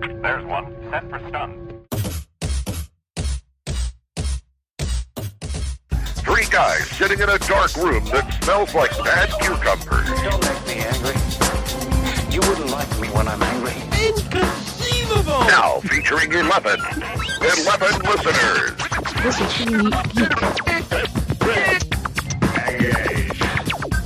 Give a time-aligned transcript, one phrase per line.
[0.00, 0.74] There's one.
[0.90, 1.66] Set for stun.
[6.24, 10.08] Three guys sitting in a dark room that smells like bad cucumbers.
[10.22, 11.16] Don't make me angry.
[12.30, 13.74] You wouldn't like me when I'm angry.
[14.06, 15.44] Inconceivable!
[15.46, 16.80] Now featuring 11.
[16.80, 18.76] 11 listeners.
[19.22, 20.32] This is the Unique Geek.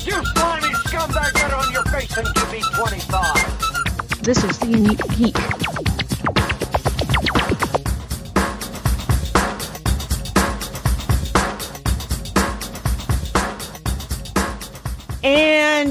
[0.07, 4.23] You slimy scumbag, get on your face and give me 25.
[4.23, 5.74] This is the Unique Geek.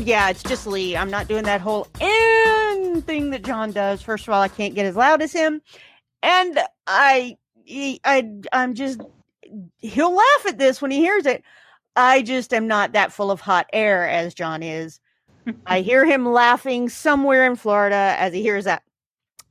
[0.06, 0.98] Yeah, it's just Leigh.
[0.98, 4.02] I'm not doing that whole and thing that John does.
[4.02, 5.62] First of all, I can't get as loud as him,
[6.22, 7.38] and I,
[8.04, 9.02] I, I'm just.
[9.78, 11.44] He'll laugh at this when he hears it.
[11.96, 15.00] I just am not that full of hot air as John is.
[15.66, 18.84] I hear him laughing somewhere in Florida as he hears that.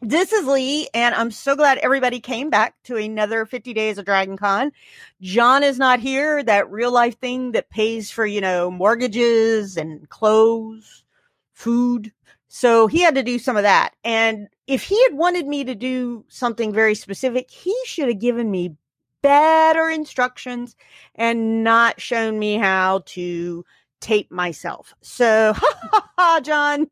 [0.05, 4.05] This is Leigh, and I'm so glad everybody came back to another 50 days of
[4.05, 4.73] Dragon Con.
[5.21, 10.09] John is not here, that real life thing that pays for, you know, mortgages and
[10.09, 11.05] clothes,
[11.53, 12.11] food.
[12.49, 13.95] So he had to do some of that.
[14.03, 18.51] And if he had wanted me to do something very specific, he should have given
[18.51, 18.75] me
[19.23, 20.75] better instructions
[21.15, 23.65] and not shown me how to
[24.01, 24.95] tape myself.
[25.01, 26.91] So, ha ha ha, John,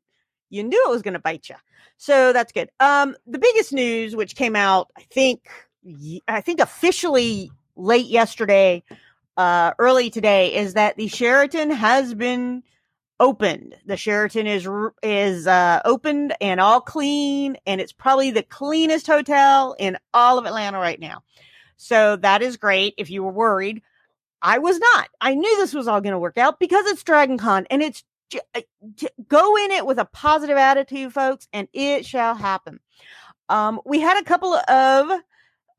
[0.48, 1.56] you knew it was going to bite you.
[2.00, 2.70] So that's good.
[2.80, 5.50] Um, the biggest news, which came out, I think,
[6.26, 8.84] I think officially late yesterday,
[9.36, 12.62] uh, early today, is that the Sheraton has been
[13.20, 13.76] opened.
[13.84, 14.66] The Sheraton is
[15.02, 20.46] is uh, opened and all clean, and it's probably the cleanest hotel in all of
[20.46, 21.22] Atlanta right now.
[21.76, 22.94] So that is great.
[22.96, 23.82] If you were worried,
[24.40, 25.10] I was not.
[25.20, 28.04] I knew this was all going to work out because it's Dragon Con and it's
[29.28, 32.80] go in it with a positive attitude, folks, and it shall happen.
[33.48, 35.20] Um, we had a couple of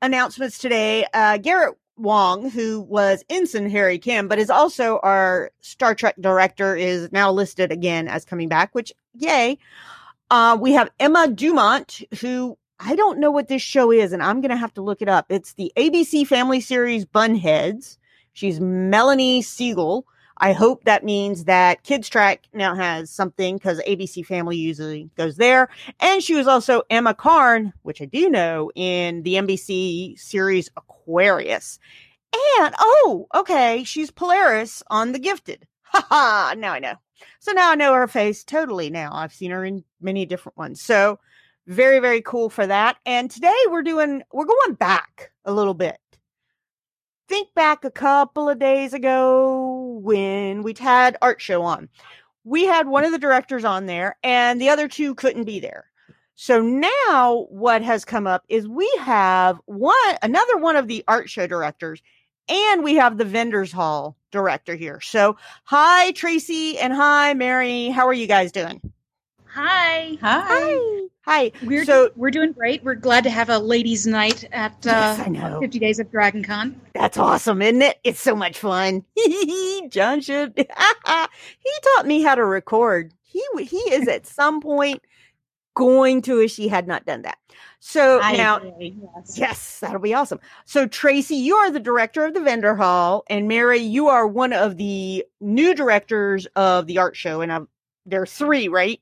[0.02, 1.06] announcements today.
[1.14, 6.76] Uh, Garrett Wang, who was Ensign Harry Kim, but is also our Star Trek director,
[6.76, 9.58] is now listed again as coming back, which yay.
[10.30, 14.42] Uh, we have Emma Dumont, who I don't know what this show is, and I'm
[14.42, 15.28] going to have to look it up.
[15.30, 17.98] It's the ABC family series Bunheads.
[18.34, 20.06] She's Melanie Siegel.
[20.44, 25.38] I hope that means that Kids Track now has something because ABC Family usually goes
[25.38, 25.70] there.
[26.00, 31.78] And she was also Emma Karn, which I do know in the NBC series Aquarius.
[32.60, 35.68] And oh, okay, she's Polaris on The Gifted.
[35.84, 36.56] Ha ha!
[36.58, 36.96] Now I know.
[37.40, 38.90] So now I know her face totally.
[38.90, 40.82] Now I've seen her in many different ones.
[40.82, 41.20] So
[41.68, 42.98] very very cool for that.
[43.06, 45.98] And today we're doing we're going back a little bit
[47.32, 51.88] think back a couple of days ago when we had art show on.
[52.44, 55.86] We had one of the directors on there and the other two couldn't be there.
[56.36, 61.30] So now what has come up is we have one another one of the art
[61.30, 62.02] show directors
[62.50, 65.00] and we have the vendors hall director here.
[65.00, 67.88] So hi Tracy and hi Mary.
[67.88, 68.82] How are you guys doing?
[69.46, 70.18] Hi.
[70.20, 70.42] Hi.
[70.50, 71.08] Hi.
[71.64, 72.84] We're so we're doing great.
[72.84, 75.60] We're glad to have a ladies' night at uh, Yes, I know.
[75.60, 76.80] 50 Days of Dragon Con.
[76.94, 78.00] That's awesome, isn't it?
[78.04, 79.06] It's so much fun.
[79.90, 80.54] John should.
[80.58, 83.14] he taught me how to record.
[83.22, 85.02] He he is at some point
[85.76, 87.38] going to if she had not done that.
[87.80, 89.38] So I now, agree, yes.
[89.38, 90.40] yes, that'll be awesome.
[90.66, 94.54] So Tracy, you are the director of the vendor hall, and Mary, you are one
[94.54, 97.42] of the new directors of the art show.
[97.42, 97.60] And i
[98.06, 99.00] there are three, right?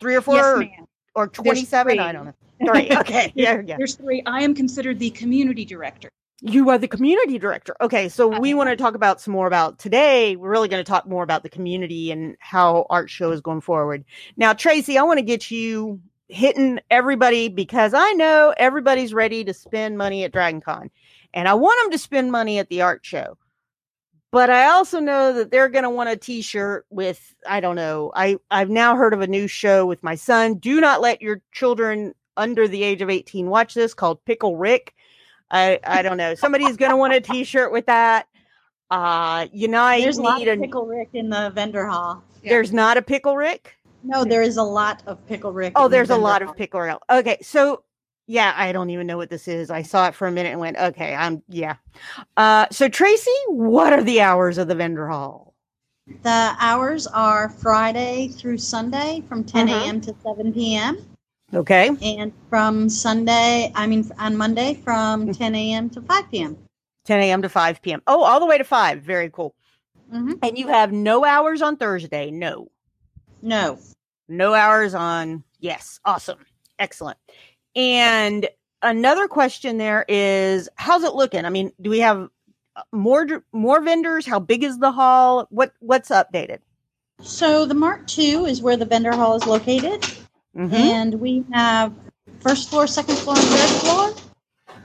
[0.00, 0.86] Three or four, Yes, ma'am.
[1.14, 1.98] Or twenty-seven?
[1.98, 2.34] I don't know.
[2.66, 2.90] Three.
[3.00, 3.32] Okay.
[3.34, 3.60] Yeah.
[3.64, 3.76] Yeah.
[3.76, 4.22] There's three.
[4.24, 6.08] I am considered the community director.
[6.44, 7.76] You are the community director.
[7.80, 10.34] Okay, so we want to talk about some more about today.
[10.34, 13.60] We're really going to talk more about the community and how art show is going
[13.60, 14.04] forward.
[14.36, 19.54] Now, Tracy, I want to get you hitting everybody because I know everybody's ready to
[19.54, 20.90] spend money at Dragon Con,
[21.32, 23.38] and I want them to spend money at the art show.
[24.32, 28.10] But I also know that they're going to want a T-shirt with I don't know.
[28.16, 30.54] I I've now heard of a new show with my son.
[30.54, 34.94] Do not let your children under the age of eighteen watch this called Pickle Rick.
[35.50, 36.34] I I don't know.
[36.34, 38.26] Somebody's going to want a T-shirt with that.
[38.90, 40.56] Uh, you know, I There's a need a.
[40.56, 42.22] pickle Rick in the vendor hall.
[42.42, 43.76] There's not a Pickle Rick.
[44.02, 45.74] No, there is a lot of pickle Rick.
[45.76, 46.50] Oh, in the there's a lot hall.
[46.50, 46.96] of pickle Rick.
[47.10, 47.84] Okay, so
[48.26, 49.70] yeah, I don't even know what this is.
[49.70, 51.76] I saw it for a minute and went, okay, I'm yeah.
[52.36, 55.54] Uh, so Tracy, what are the hours of the vendor hall?
[56.22, 59.70] The hours are Friday through Sunday from 10 Mhm.
[59.82, 60.00] a.m.
[60.02, 60.98] to 7 p.m.
[61.54, 64.82] Okay, And from Sunday, I mean, on Monday Mm.
[64.84, 65.90] from 10 a.m.
[65.90, 66.56] to 5 p.m.
[67.04, 67.42] 10 a.m.
[67.42, 68.02] to 5 p.m.
[68.06, 69.02] Oh, all the way to five.
[69.02, 69.54] Very cool.
[70.12, 70.38] Mhm.
[70.42, 72.30] And you have no hours on Thursday.
[72.30, 72.68] No,
[73.42, 73.78] No.
[74.28, 75.44] no hours on.
[75.60, 76.38] Yes, awesome,
[76.78, 77.18] excellent.
[77.74, 78.48] And
[78.82, 81.44] another question there is, how's it looking?
[81.44, 82.28] I mean, do we have
[82.92, 84.26] more more vendors?
[84.26, 85.46] How big is the hall?
[85.50, 86.58] What what's updated?
[87.22, 90.02] So the Mart II is where the vendor hall is located,
[90.56, 90.72] Mhm.
[90.72, 91.92] and we have
[92.40, 94.14] first floor, second floor, and third floor.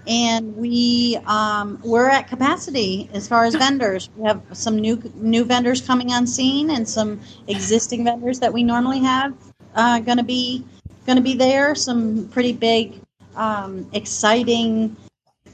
[0.06, 4.10] And we um, we're at capacity as far as vendors.
[4.16, 8.64] We have some new new vendors coming on scene, and some existing vendors that we
[8.64, 9.34] normally have
[9.76, 10.64] uh, going to be
[11.08, 11.74] going to be there.
[11.74, 13.02] Some pretty big,
[13.36, 14.96] um, exciting,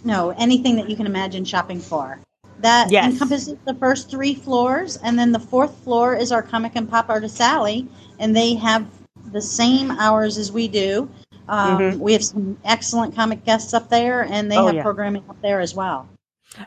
[0.04, 2.20] no anything that you can imagine shopping for.
[2.60, 3.14] That Yes.
[3.14, 7.10] encompasses the first three floors, and then the fourth floor is our comic and pop
[7.10, 7.88] artist alley,
[8.20, 8.86] and they have
[9.32, 11.08] the same hours as we do.
[11.50, 12.00] Um, Mhm.
[12.00, 14.82] We have some excellent comic guests up there, and they Oh, have yeah.
[14.82, 16.08] programming up there as well.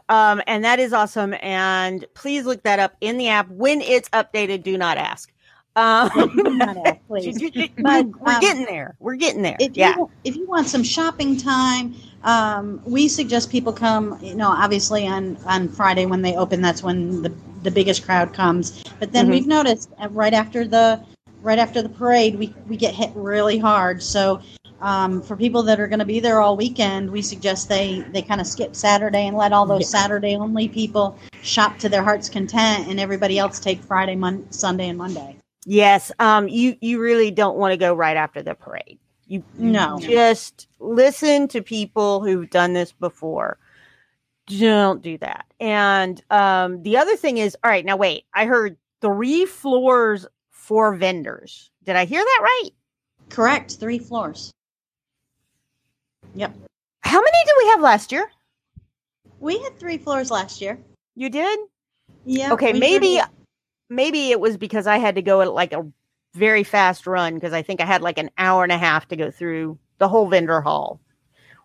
[0.09, 1.35] Um, and that is awesome.
[1.41, 4.65] And please look that up in the app when it's updated.
[4.65, 5.33] Do not ask.
[5.77, 6.11] Um,
[6.59, 7.39] Not ask, please.
[7.79, 8.97] but we're um, getting there.
[8.99, 9.57] We're getting there.
[9.61, 9.95] If yeah.
[9.97, 11.95] you if you want some shopping time,
[12.25, 14.19] um, we suggest people come.
[14.23, 17.33] You know, obviously on on Friday when they open, that's when the
[17.63, 18.83] the biggest crowd comes.
[18.99, 19.31] But then Mhm.
[19.31, 20.99] we've noticed uh, right after the
[21.43, 24.03] right after the parade, we we get hit really hard.
[24.03, 24.41] So.
[24.79, 28.21] Um, for people that are going to be there all weekend, we suggest they, they
[28.21, 30.01] kind of skip Saturday and let all those Yeah.
[30.01, 34.91] Saturday only people shop to their heart's content, and everybody else take Friday, Mon- Sunday,
[34.91, 35.37] and Monday.
[35.67, 36.13] Yes.
[36.21, 38.99] Um, you, you really don't want to go right after the parade.
[39.27, 39.99] You No.
[39.99, 43.59] just listen to people who've done this before.
[44.47, 45.45] Don't do that.
[45.59, 48.27] And um, the other thing is, all right, now wait.
[48.33, 51.71] I heard three floors for vendors.
[51.83, 52.71] Did I hear that right?
[53.29, 54.53] Correct, three floors.
[56.35, 56.55] Yep.
[57.01, 58.31] How many did we have last year?
[59.41, 60.79] We had three floors last year.
[61.17, 61.59] You did?
[62.25, 62.53] Yeah.
[62.53, 63.25] Okay, maybe did.
[63.89, 65.87] Maybe it was because I had to go at like a
[66.35, 69.17] very fast run because I think I had like an hour and a half to
[69.17, 71.01] go through the whole vendor hall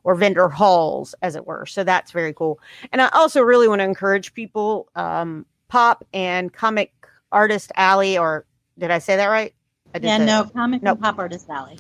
[0.04, 1.66] or vendor halls, as it were.
[1.66, 2.60] So that's very cool.
[2.92, 6.94] And I also really want to encourage people, um, Pop and Comic
[7.32, 8.46] Artist Alley, or
[8.80, 9.54] did I say that right?
[9.94, 10.54] I did Yeah, say no, that.
[10.54, 11.80] comic and pop artist alley.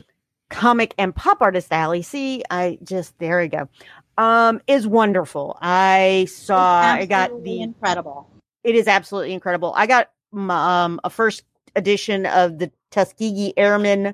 [0.50, 2.02] Comic and Pop Artist Alley.
[2.02, 3.70] See, I just there we go.
[4.18, 5.58] Um, is wonderful.
[5.62, 6.82] I saw.
[6.82, 8.30] I got the incredible.
[8.64, 9.74] it is absolutely incredible.
[9.76, 11.44] I got um, a first
[11.76, 14.14] edition of the Tuskegee Airmen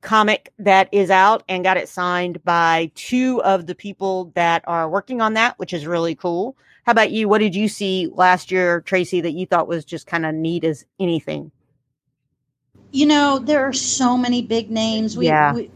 [0.00, 4.88] comic that is out and got it signed by two of the people that are
[4.88, 6.56] working on that, which is really cool.
[6.84, 7.28] How about you?
[7.28, 10.64] What did you see last year, Tracy, that you thought was just kind of neat
[10.64, 11.50] as anything?
[12.92, 15.16] You know, there are so many big names.
[15.16, 15.52] We, Yeah.
[15.52, 15.70] we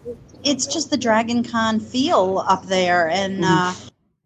[0.44, 3.72] it's just the Dragon Con feel up there, and uh,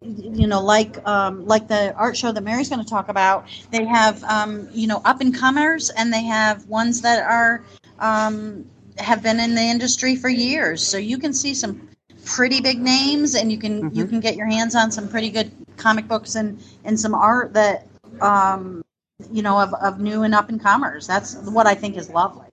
[0.01, 3.47] you know, like um, like the art show that Mary's going to talk about.
[3.71, 7.63] They have um, you know up and comers, and they have ones that are
[7.99, 8.65] um,
[8.97, 10.85] have been in the industry for years.
[10.85, 11.89] So you can see some
[12.25, 15.51] pretty big names, and you can you can get your hands on some pretty good
[15.77, 17.87] comic books and and some art that
[18.21, 18.83] um,
[19.31, 21.07] you know of, of new and up and comers.
[21.07, 22.45] That's what I think is lovely.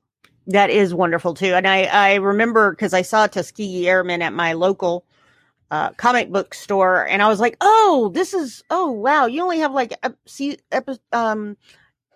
[0.47, 1.55] That is wonderful too.
[1.55, 5.05] And I, I remember because I saw Tuskegee Airmen at my local
[5.75, 9.26] uh, comic book store, and I was like, "Oh, this is oh wow!
[9.26, 11.56] You only have like ep- see, epi- um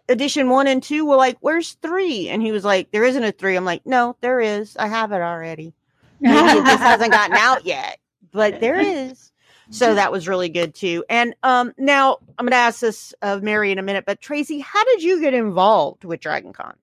[0.09, 1.05] edition one and two.
[1.05, 2.29] Well, like, where's three?
[2.29, 3.57] And he was like, "There isn't a three.
[3.57, 4.77] I'm like, "No, there is.
[4.77, 5.75] I have it already.
[6.21, 7.99] Maybe it just hasn't gotten out yet,
[8.31, 9.33] but there is."
[9.71, 11.05] So that was really good too.
[11.11, 14.61] And um, now I'm going to ask this of Mary in a minute, but Tracy,
[14.61, 16.75] how did you get involved with Dragon Con?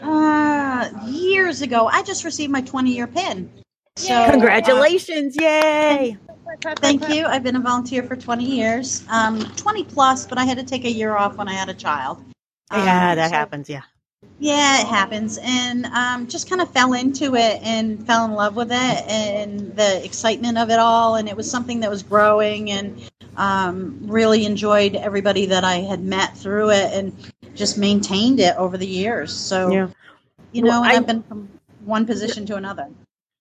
[0.00, 3.50] Uh, years ago, I just received my 20 year pin.
[3.98, 5.36] So, uh, Congratulations!
[5.40, 6.16] Yay!
[6.76, 7.26] thank you.
[7.26, 10.84] I've been a volunteer for 20 years, um, 20 plus, but I had to take
[10.84, 12.22] a year off when I had a child.
[12.72, 13.68] Yeah, Um, that so- happens.
[13.68, 13.82] Yeah.
[14.38, 15.38] Yeah, it happens.
[15.42, 19.74] And um, just kind of fell into it and fell in love with it and
[19.76, 21.16] the excitement of it all.
[21.16, 23.00] And it was something that was growing and
[23.36, 27.12] um, really enjoyed everybody that I had met through it and
[27.56, 29.32] just maintained it over the years.
[29.32, 29.86] So, Yeah.
[30.52, 31.48] you know, Well, and I- I've been from
[31.84, 32.88] one position to another.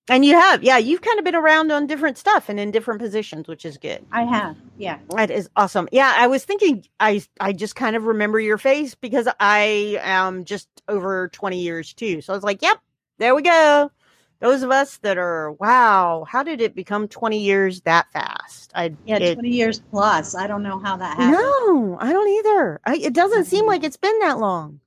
[0.09, 3.01] And you have, yeah, you've kind of been around on different stuff and in different
[3.01, 4.05] positions, which is good.
[4.11, 4.99] I have, yeah.
[5.09, 5.89] That is awesome.
[5.91, 10.45] Yeah, I was thinking, I I just kind of remember your face because I am
[10.45, 12.21] just over twenty years too.
[12.21, 12.77] So I was like, yep,
[13.17, 13.91] there we go.
[14.39, 18.71] Those of us that are, wow, how did it become twenty years that fast?
[18.75, 20.35] I Yeah, it- 20 years plus.
[20.35, 21.31] I don't know how that happened.
[21.33, 22.79] no, I don't either.
[22.85, 24.79] I, it doesn't seem like it's been that long.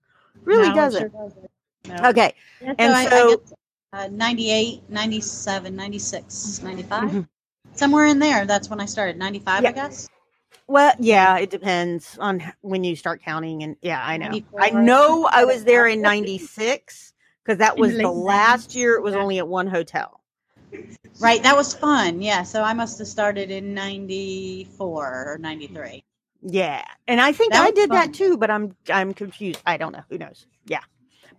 [0.44, 1.10] Really No, doesn't.
[1.12, 1.50] sure doesn't.
[1.88, 2.08] No.
[2.10, 3.36] Okay, Yeah, And I, so- I
[3.92, 7.10] uh, 98, 97, 96, 95.
[7.10, 7.28] Mhm.
[7.74, 8.46] Somewhere in there.
[8.46, 9.16] That's when I started.
[9.16, 9.68] 95, Yeah.
[9.70, 10.08] I guess.
[10.66, 13.62] Well, yeah, it depends on when you start counting.
[13.64, 14.26] And yeah, I know.
[14.26, 17.12] 94, I know I was there in 96
[17.44, 20.20] because that was the last year it was only at one hotel.
[21.18, 22.22] Right, that was fun.
[22.22, 26.04] Yeah, so I must have started in 94 or 93.
[26.42, 27.98] Yeah, and I think That I did fun.
[27.98, 29.60] that too, but I'm I'm confused.
[29.66, 30.04] I don't know.
[30.08, 30.46] Who knows?
[30.66, 30.80] Yeah,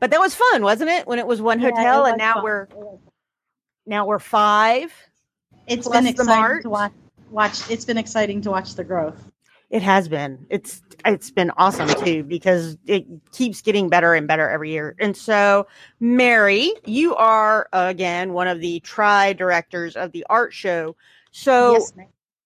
[0.01, 1.07] but that was fun, wasn't it?
[1.07, 2.43] When it was one Yeah, hotel, and now fun.
[2.43, 2.67] we're
[3.85, 4.91] now we're five.
[5.67, 6.91] It's been exciting to watch,
[7.29, 7.69] watch.
[7.69, 9.31] It's been exciting to watch the growth.
[9.69, 10.45] It has been.
[10.49, 14.95] It's it's been awesome too because it keeps getting better and better every year.
[14.99, 15.67] And so,
[15.99, 20.95] Mary, you are again one of the tri directors of the art show.
[21.31, 21.93] So, yes,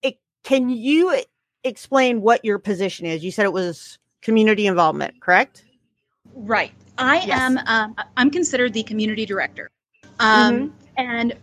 [0.03, 1.21] it, can you
[1.63, 3.23] explain what your position is?
[3.23, 5.63] You said it was community involvement, correct?
[6.33, 6.73] Right.
[6.97, 7.29] I Yes.
[7.29, 7.59] am.
[7.65, 9.69] Um, I'm considered the community director,
[10.19, 11.33] um, and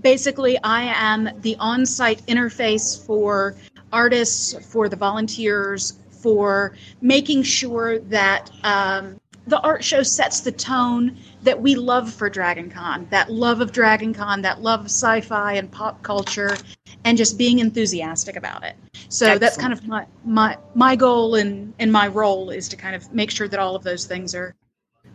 [0.00, 3.56] basically, I am the on-site interface for
[3.92, 11.16] artists, for the volunteers, for making sure that um, the art show sets the tone
[11.42, 13.06] that we love for Dragon Con.
[13.10, 16.56] That love of Dragon Con, that love of sci-fi and pop culture,
[17.04, 18.76] and just being enthusiastic about it.
[19.08, 22.94] So that's kind of my my my goal and and my role is to kind
[22.94, 24.54] of make sure that all of those things are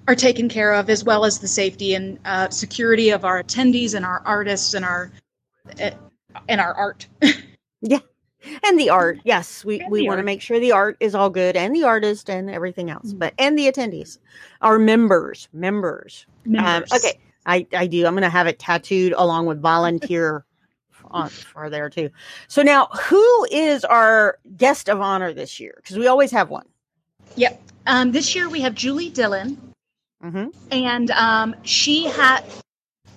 [0.07, 3.93] are taken care of, as well as the safety and uh, security of our attendees
[3.93, 5.11] and our artists and our
[5.81, 5.91] uh,
[6.47, 7.07] and our art.
[7.81, 7.99] Yeah,
[8.63, 11.29] and the art, yes, we, And we want to make sure the art is all
[11.29, 13.13] good, and the artist, and everything else.
[13.13, 14.17] But and the attendees,
[14.61, 16.25] our members, members.
[16.43, 16.91] Members.
[16.91, 18.05] Um, okay, I, I do.
[18.07, 20.43] I'm going to have it tattooed along with volunteer
[21.11, 22.09] on for there too.
[22.47, 25.73] So now, who is our guest of honor this year?
[25.77, 26.65] Because we always have one.
[27.35, 27.61] Yep.
[27.85, 29.66] Um, this year we have Julie Dillon,
[30.21, 32.43] hmm and um, she had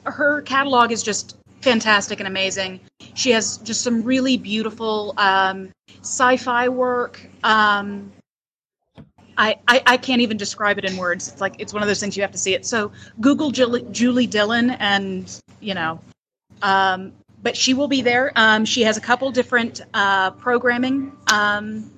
[0.04, 2.80] her catalog is just fantastic and amazing.
[3.14, 5.70] She has just some really beautiful um,
[6.02, 7.20] sci-fi work.
[7.42, 8.12] Um,
[9.36, 11.28] I, I I can't even describe it in words.
[11.28, 12.66] It's like it's one of those things you have to see it.
[12.66, 16.00] So Google Julie, Julie Dillon, and you know,
[16.62, 18.32] um, but she will be there.
[18.36, 21.90] Um, she has a couple different uh, programming um,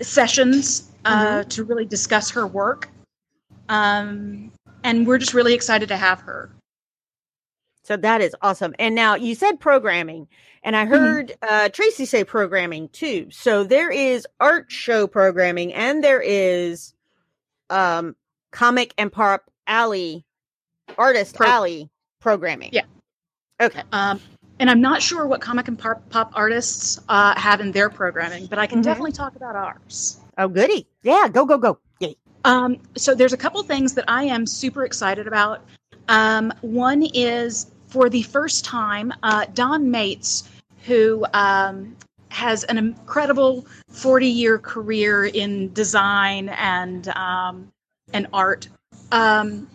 [0.00, 2.88] sessions uh, to really discuss her work.
[3.68, 4.52] Um,
[4.84, 6.50] and we're just really excited to have her.
[7.84, 8.74] So that is awesome.
[8.78, 10.28] And now you said programming,
[10.62, 13.28] and I heard uh, Tracy say programming too.
[13.30, 16.92] So there is art show programming, and there is
[17.70, 18.14] um,
[18.52, 20.24] comic and pop alley
[20.98, 22.70] artist Pro- alley programming.
[22.72, 22.84] Yeah.
[23.60, 23.82] Okay.
[23.92, 24.20] Um,
[24.60, 28.46] and I'm not sure what comic and pop, pop artists uh, have in their programming,
[28.46, 28.84] but I can Mhm.
[28.84, 30.18] definitely talk about ours.
[30.36, 30.86] Oh, goody.
[31.02, 31.28] Yeah.
[31.28, 31.78] Go, go, go.
[32.44, 35.64] Um, so there's a couple things that I am super excited about.
[36.08, 40.48] Um, one is for the first time, uh, Don Maitz,
[40.84, 41.96] who um,
[42.30, 47.68] has an incredible 40 year career in design and um,
[48.12, 48.68] and art.
[49.12, 49.68] Um,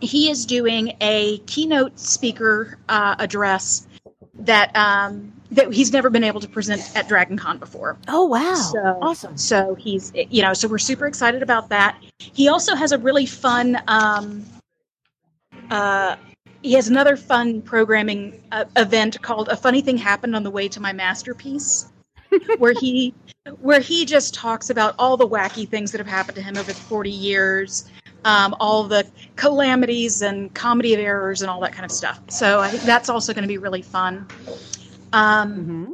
[0.00, 3.85] he is doing a keynote speaker uh, address
[4.40, 7.96] that um, that he's never been able to present at Dragon Con before.
[8.08, 8.54] Oh, wow.
[8.54, 9.36] So- awesome.
[9.36, 11.96] So he's, you know, so we're super excited about that.
[12.18, 14.44] He also has a really fun, um,
[15.70, 16.16] uh,
[16.62, 20.68] he has another fun programming uh, event called "A Funny Thing Happened on the Way
[20.68, 21.88] to My Masterpiece,"
[22.58, 23.14] where he,
[23.60, 26.72] where he just talks about all the wacky things that have happened to him over
[26.72, 27.88] the forty years,
[28.26, 29.06] um, all the
[29.36, 32.20] calamities and comedy of errors and all that kind of stuff.
[32.28, 34.26] So I think that's also going to be really fun.
[35.12, 35.92] Um, hmm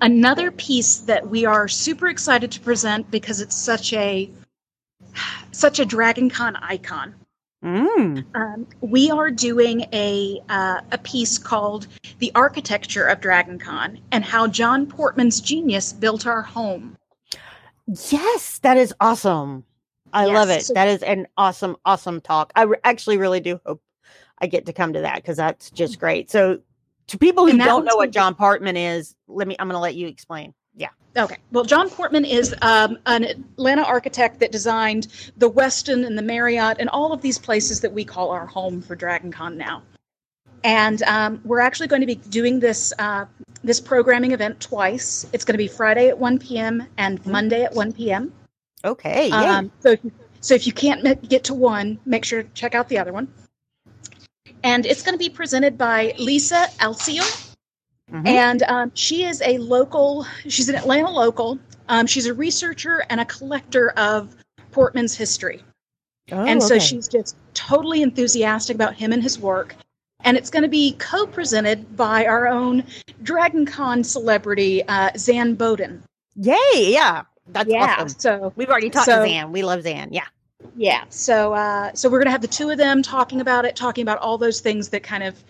[0.00, 4.28] another piece that we are super excited to present because it's such a
[5.52, 7.14] such a dragon con icon
[7.64, 8.24] Mm.
[8.34, 11.86] um, we are doing a uh, a piece called
[12.18, 16.96] the architecture of dragon con and how john portman's genius built our home
[18.10, 19.64] Yes, that is awesome.
[20.14, 20.70] I love it.
[20.74, 22.52] That is an awesome, awesome talk.
[22.54, 23.82] I re- actually really do hope
[24.38, 26.30] I get to come to that because that's just great.
[26.30, 26.60] So,
[27.08, 29.56] to people who don't know what John Portman is, let me.
[29.58, 30.54] I'm going to let you explain.
[30.74, 30.88] Yeah.
[31.16, 31.36] Okay.
[31.52, 36.78] Well, John Portman is um, an Atlanta architect that designed the Westin and the Marriott
[36.78, 39.82] and all of these places that we call our home for Dragon Con now.
[40.62, 43.26] And um, we're actually going to be doing this uh,
[43.62, 45.26] this programming event twice.
[45.32, 46.86] It's going to be Friday at 1 p.m.
[46.96, 48.32] and Monday at 1 p.m.
[48.84, 49.28] Okay.
[49.28, 49.32] Yay.
[49.32, 52.74] Um, so, if you, so if you can't get to one, make sure to check
[52.74, 53.28] out the other one.
[54.62, 57.22] And it's going to be presented by Lisa Alcio.
[58.12, 58.26] Mhm.
[58.26, 61.58] And um, she is a local, she's an Atlanta local.
[61.88, 64.34] Um, she's a researcher and a collector of
[64.70, 65.62] Portman's history.
[66.32, 66.84] Oh, and so okay.
[66.84, 69.76] she's just totally enthusiastic about him and his work.
[70.20, 72.84] And it's going to be co presented by our own
[73.22, 76.02] Dragon Con celebrity, uh, Zan Bowden.
[76.36, 76.56] Yay.
[76.74, 77.22] Yeah.
[77.48, 77.96] That's yeah.
[77.98, 78.18] awesome.
[78.18, 79.52] So We've already talked So- to Zan.
[79.52, 80.12] We love Zan.
[80.12, 80.26] Yeah.
[80.76, 81.04] Yeah.
[81.10, 84.18] So uh, so we're gonna have the two of them talking about it, talking about
[84.18, 85.42] all those things that kind of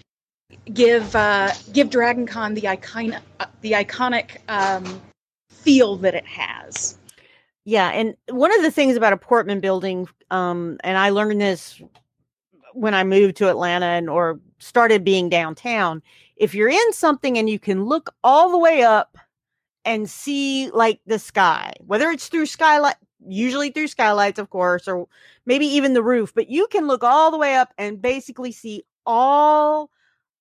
[0.73, 5.01] give uh, give Dragon Con the iconic uh, the iconic um,
[5.49, 6.99] feel that it has.
[7.65, 11.81] Yeah, and one of the things about a Portman building, um, and I learned this
[12.75, 16.03] when I moved to Atlanta and or started being downtown.
[16.37, 19.17] If you're in something and you can look all the way up
[19.85, 25.07] and see like the sky, whether it's through skylight, usually through skylights, of course, or
[25.47, 28.85] maybe even the roof, but you can look all the way up and basically see
[29.07, 29.91] all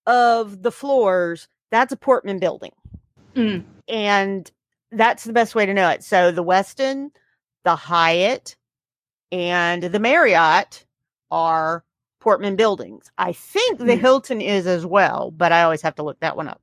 [0.05, 1.47] of the floors.
[1.71, 2.71] That's a Portman building.
[3.35, 3.63] Mm.
[3.88, 4.51] And
[4.91, 6.03] that's the best way to know it.
[6.03, 7.09] So the Westin,
[7.63, 8.55] the Hyatt,
[9.31, 10.85] and the Marriott
[11.31, 11.83] are
[12.19, 13.12] Portman buildings.
[13.17, 14.00] I think the Mm.
[14.00, 16.62] Hilton is as well, but I always have to look that one up.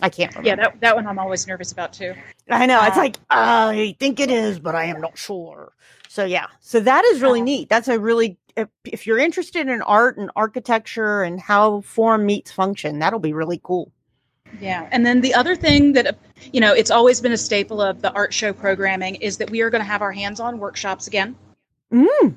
[0.00, 0.48] I can't remember.
[0.48, 2.14] Yeah, that, that one I'm always nervous about too.
[2.50, 2.82] I know.
[2.84, 5.72] It's Uh, like, I think it is, but I am not sure.
[6.08, 6.46] So, yeah.
[6.60, 7.68] So, that is really Uh, neat.
[7.68, 12.50] That's a really, if, if you're interested in art and architecture and how form meets
[12.50, 13.92] function, that'll be really cool.
[14.60, 16.18] Yeah, and then the other thing that
[16.52, 19.62] you know, it's always been a staple of the art show programming is that we
[19.62, 21.34] are going to have our hands-on workshops again.
[21.90, 22.34] Mm.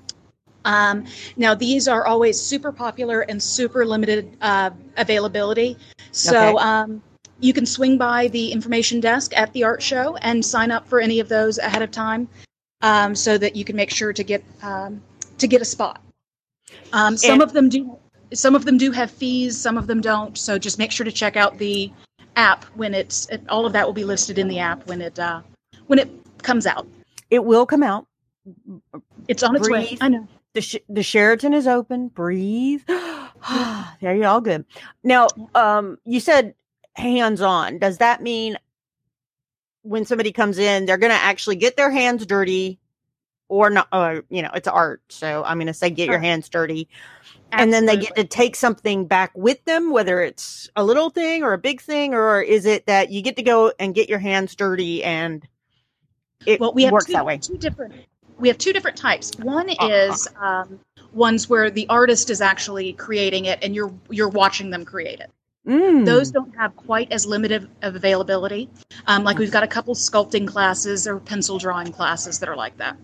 [0.63, 5.77] Um, now, these are always super popular and super limited uh, availability.
[6.12, 6.63] So Okay.
[6.63, 7.01] um,
[7.39, 11.00] you can swing by the information desk at the art show and sign up for
[11.00, 12.27] any of those ahead of time,
[12.82, 15.01] um, so that you can make sure to get um,
[15.38, 16.01] to get a spot.
[16.94, 17.98] Um, some And- of them do.
[18.34, 19.56] Some of them do have fees.
[19.58, 20.36] Some of them don't.
[20.38, 21.92] So just make sure to check out the
[22.36, 23.27] app when it's.
[23.50, 25.42] All of that will be listed in the app when it uh,
[25.88, 26.10] when it
[26.42, 26.88] comes out.
[27.30, 28.08] It will come out.
[29.27, 29.98] It's on its way.
[30.01, 30.27] I know.
[30.54, 32.08] The, Sh- the Sheraton is open.
[32.08, 32.82] Breathe.
[32.88, 34.65] there you all good.
[35.04, 36.54] Now, um, you said
[36.96, 37.80] hands on.
[37.80, 38.58] Does that mean
[39.84, 42.80] when somebody comes in, they're going to actually get their hands dirty,
[43.50, 43.88] or not?
[43.94, 46.88] Or you know, it's art, so I'm going to say get your hands dirty,
[47.52, 51.44] and then they get to take something back with them, whether it's a little thing
[51.44, 54.20] or a big thing, or is it that you get to go and get your
[54.20, 55.48] hands dirty and
[56.46, 57.38] it well we have works two, that way?
[57.40, 57.94] two different
[58.40, 59.90] we have two different types one Uh-huh.
[59.90, 60.79] is um,
[61.14, 65.31] ones where the artist is actually creating it and you're you're watching them create it
[65.68, 66.06] Mm.
[66.06, 68.70] those don't have quite as limited of availability
[69.08, 72.78] um, like we've got a couple sculpting classes or pencil drawing classes that are like
[72.78, 72.96] that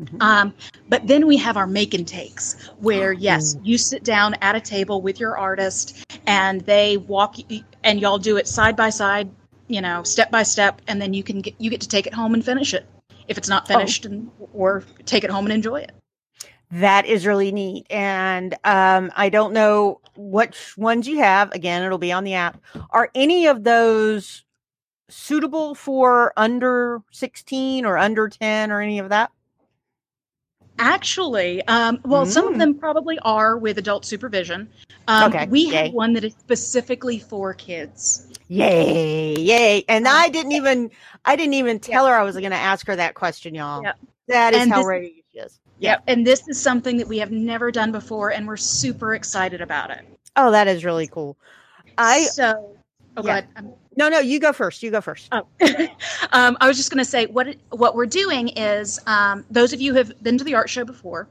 [0.00, 0.20] Mhm.
[0.20, 0.54] um,
[0.88, 4.60] but then we have our make and takes where yes you sit down at a
[4.60, 7.36] table with your artist and they walk
[7.84, 9.30] and y'all do it side by side
[9.68, 12.12] you know step by step and then you can get you get to take it
[12.14, 12.84] home and finish it
[13.28, 15.92] if it's not finished and or take it home and enjoy it
[16.72, 17.86] That is really neat.
[17.90, 21.52] And um, I don't know which ones you have.
[21.52, 22.60] Again, it'll be on the app.
[22.90, 24.44] Are any of those
[25.08, 29.30] suitable for under 16 or under 10 or any of that?
[30.78, 32.52] Actually, um, well, some Mm.
[32.52, 34.68] of them probably are with adult supervision.
[35.08, 35.84] Um, Okay, We yay.
[35.86, 38.26] have one that is specifically for kids.
[38.48, 39.84] Yay, yay.
[39.88, 40.90] And Um, I didn't even
[41.24, 43.82] I didn't even tell her I was going to ask her that question, y'all.
[43.82, 43.96] Yep.
[44.28, 45.58] That is And how this- ready she is.
[45.78, 46.04] Yep.
[46.06, 49.90] And this is something that we have never done before, and we're super excited about
[49.90, 50.06] it.
[50.36, 51.36] Oh, that is really cool.
[51.98, 52.76] I so.
[53.16, 53.42] Oh, Yeah.
[53.98, 54.82] No no, you go first.
[54.82, 55.28] You go first.
[55.32, 55.46] Oh,
[56.32, 59.80] um, I was just going to say what what we're doing is um, those of
[59.80, 61.28] you who have been to the art show before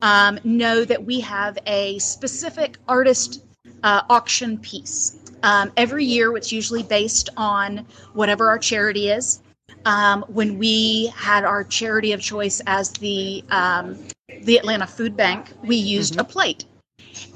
[0.00, 3.44] um, know that we have a specific artist
[3.82, 6.34] uh, auction piece um, every year.
[6.36, 9.40] It's usually based on whatever our charity is.
[9.86, 13.96] Um, when we had our charity of choice as the um,
[14.42, 16.64] the Atlanta Food Bank, we used a plate,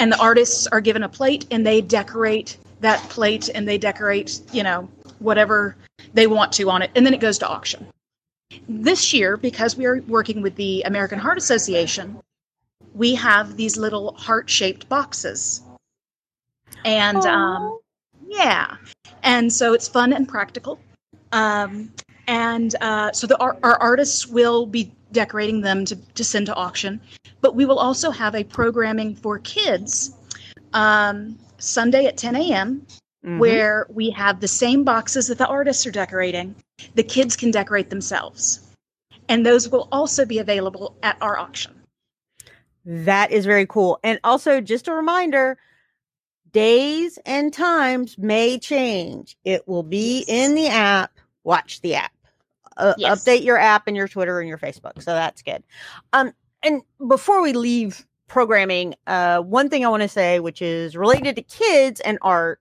[0.01, 4.41] and the artists are given a plate and they decorate that plate and they decorate,
[4.53, 4.89] you know,
[5.21, 5.77] whatever
[6.13, 7.87] they want to on it, and then it goes to auction.
[8.69, 12.19] This year, because we are working with the American Heart Association,
[12.95, 15.63] we have these little heart-shaped boxes,
[16.85, 17.79] and um,
[18.27, 18.77] yeah,
[19.23, 20.81] and so it's fun and practical.
[21.31, 21.93] Um,
[22.31, 26.55] and uh, so the, our, our artists will be decorating them to, to send to
[26.55, 27.01] auction,
[27.40, 30.12] but we will also have a programming for kids
[30.73, 32.87] um, Sunday at 10 a.m.
[33.23, 33.38] Mhm.
[33.38, 36.55] where we have the same boxes that the artists are decorating.
[36.95, 38.61] The kids can decorate themselves,
[39.29, 41.75] and those will also be available at our auction.
[42.87, 43.99] That is very cool.
[44.03, 45.59] And also, just a reminder
[46.51, 49.37] days and times may change.
[49.45, 51.12] It will be in the app.
[51.45, 52.12] Watch the app.
[52.81, 53.25] Uh, Yes.
[53.25, 55.03] Update your app and your Twitter and your Facebook.
[55.03, 55.62] So that's good.
[56.12, 60.97] Um, and before we leave programming, uh, one thing I want to say, which is
[60.97, 62.61] related to kids and art,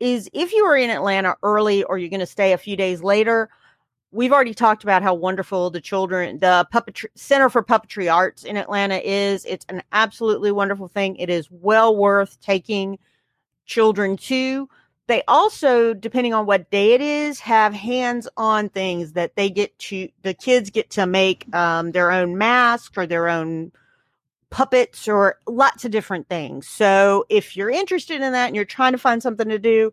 [0.00, 3.02] is if you are in Atlanta early or you're going to stay a few days
[3.02, 3.48] later,
[4.10, 8.58] we've already talked about how wonderful the children the puppetry center for puppetry arts in
[8.58, 12.98] atlanta is it's an absolutely wonderful thing it is well worth taking
[13.66, 14.68] children too.
[15.08, 20.08] They also, depending on what day it is, have hands-on things that they get to.
[20.22, 23.72] The kids get to make um, their own mask or their own
[24.48, 26.68] puppets or lots of different things.
[26.68, 29.92] So if you're interested in that and you're trying to find something to do,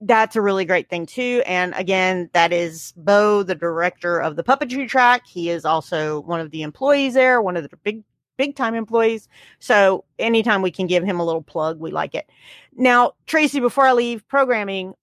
[0.00, 1.42] that's a really great thing too.
[1.44, 5.26] And again, that is Bo, the director of the puppetry track.
[5.26, 8.04] He is also one of the employees there, one of the big,
[8.38, 9.28] big time employees.
[9.58, 12.30] So anytime we can give him a little plug, we like it.
[12.74, 14.94] Now, Tracy, before I leave programming,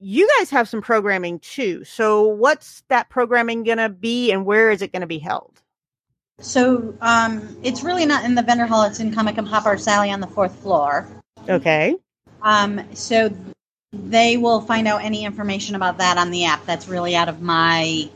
[0.00, 1.84] you guys have some programming too.
[1.84, 5.60] So what's that programming going to be and where is it going to be held?
[6.38, 8.82] So um, it's really not in the vendor hall.
[8.84, 11.06] It's in Comic and Pop Artist Alley on the fourth floor.
[11.48, 11.96] Okay.
[12.42, 13.30] Um, so
[13.92, 16.64] they will find out any information about that on the app.
[16.66, 18.08] That's really out of my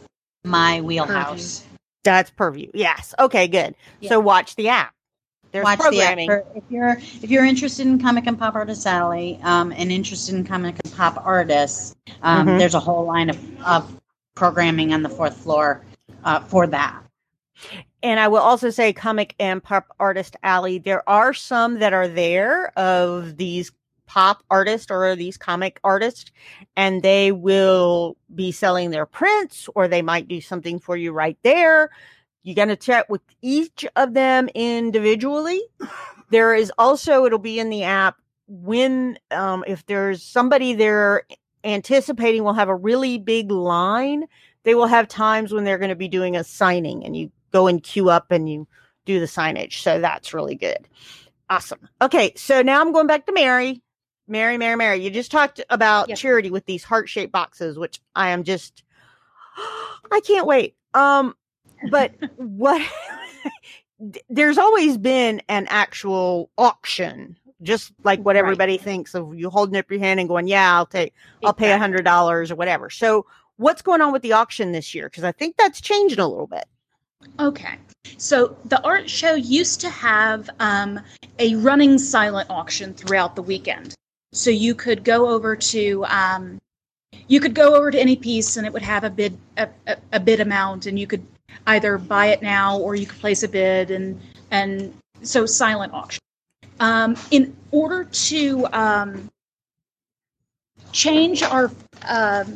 [0.44, 1.64] my wheelhouse.
[2.12, 2.70] That's purview.
[2.74, 3.14] Yes.
[3.18, 3.74] Okay, good.
[4.00, 4.08] Yeah.
[4.10, 4.94] So watch the app.
[5.50, 6.28] There's Watch programming.
[6.28, 6.46] the app.
[6.56, 6.92] If you're
[7.22, 10.94] if you're interested in Comic and Pop Artist Alley um, and interested in Comic and
[10.94, 12.58] Pop artists, um, Mhm.
[12.58, 14.00] there's a whole line of, of
[14.34, 15.84] programming on the fourth floor
[16.24, 17.02] uh, for that.
[18.02, 20.78] and I will also say comic and pop artist alley.
[20.78, 23.72] There are some that are there of these
[24.08, 26.32] pop artists or these comic artists,
[26.76, 31.38] and they will be selling their prints or they might do something for you right
[31.44, 31.90] there.
[32.42, 35.60] You're going to chat with each of them individually.
[36.30, 38.16] There is also, it'll be in the app
[38.48, 41.24] when, um, if there's somebody they're
[41.62, 44.24] anticipating will have a really big line,
[44.64, 47.66] they will have times when they're going to be doing a signing and you go
[47.66, 48.66] and queue up and you
[49.04, 49.82] do the signage.
[49.82, 50.88] So that's really good.
[51.50, 51.88] Awesome.
[52.00, 52.32] Okay.
[52.36, 53.82] So now I'm going back to Mary.
[54.28, 55.02] Mary, Mary, Mary.
[55.02, 56.20] You just talked about Yes.
[56.20, 58.82] charity with these heart shaped boxes, which I am just,
[59.56, 60.76] I can't wait.
[60.94, 61.34] Um,
[61.90, 62.82] but what,
[64.28, 68.40] there's always been an actual auction, just like what Right.
[68.40, 71.14] everybody thinks of you holding up your hand and going, yeah, I'll take,
[71.44, 72.90] I'll pay a hundred dollars or whatever.
[72.90, 75.08] So what's going on with the auction this year?
[75.10, 76.66] Cause I think that's changing a little bit.
[77.40, 77.76] Okay.
[78.18, 81.00] So the art show used to have um,
[81.38, 83.94] a running silent auction throughout the weekend.
[84.32, 86.60] So you could go over to um,
[87.26, 89.96] you could go over to any piece and it would have a bid a, a,
[90.14, 91.26] a bid amount and you could
[91.66, 96.20] either buy it now or you could place a bid and and so silent auction.
[96.80, 99.28] Um, in order to um,
[100.92, 101.70] change our
[102.06, 102.54] um,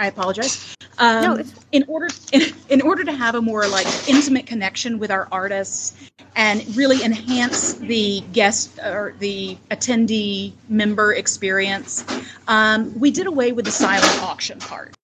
[0.00, 0.74] I apologize.
[0.98, 4.98] Um, No, it's- in order in, in order to have a more like intimate connection
[4.98, 5.94] with our artists
[6.36, 12.04] and really enhance the guest or the attendee member experience,
[12.48, 14.94] um, we did away with the silent auction part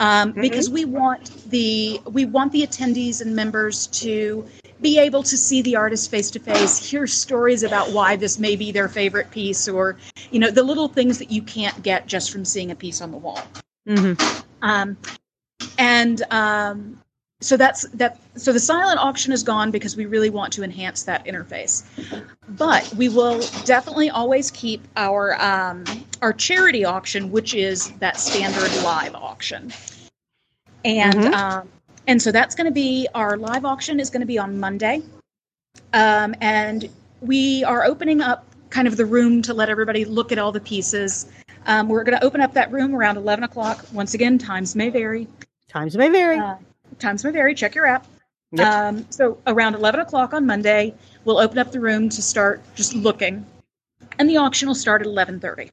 [0.00, 4.44] um, because we want the we want the attendees and members to
[4.80, 8.56] be able to see the artist face to face, hear stories about why this may
[8.56, 9.96] be their favorite piece, or
[10.32, 13.10] you know the little things that you can't get just from seeing a piece on
[13.12, 13.40] the wall.
[13.88, 14.42] Mm-hmm.
[14.62, 14.96] Um,
[15.78, 17.00] and um,
[17.40, 18.18] so that's that.
[18.36, 21.84] So the silent auction is gone because we really want to enhance that interface.
[22.48, 25.84] But we will definitely always keep our um,
[26.22, 29.72] our charity auction, which is that standard live auction.
[30.84, 31.32] And Mhm.
[31.34, 31.68] um,
[32.06, 35.02] and so that's going to be our live auction is going to be on Monday,
[35.92, 36.88] um, and
[37.20, 40.60] we are opening up kind of the room to let everybody look at all the
[40.60, 41.26] pieces.
[41.66, 43.84] Um, we're going to open up that room around 11 o'clock.
[43.92, 45.28] Once again, times may vary.
[45.68, 46.38] Times may vary.
[46.38, 46.56] Uh,
[46.98, 47.54] times may vary.
[47.54, 48.06] Check your app.
[48.52, 48.66] Yep.
[48.66, 50.94] Um, so around 11 o'clock on Monday,
[51.24, 53.46] we'll open up the room to start just looking,
[54.18, 55.70] and the auction will start at 11:30.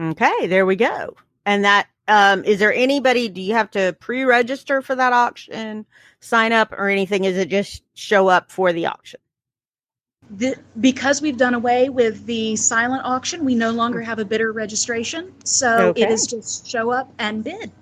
[0.00, 1.16] okay, there we go.
[1.46, 3.28] And that um, is there anybody?
[3.28, 5.86] Do you have to pre-register for that auction,
[6.18, 7.24] sign up, or anything?
[7.24, 9.20] Is it just show up for the auction?
[10.30, 14.52] The, because we've done away with the silent auction, we no longer have a bidder
[14.52, 15.32] registration.
[15.44, 16.12] So it Okay.
[16.12, 17.72] is just show up and bid.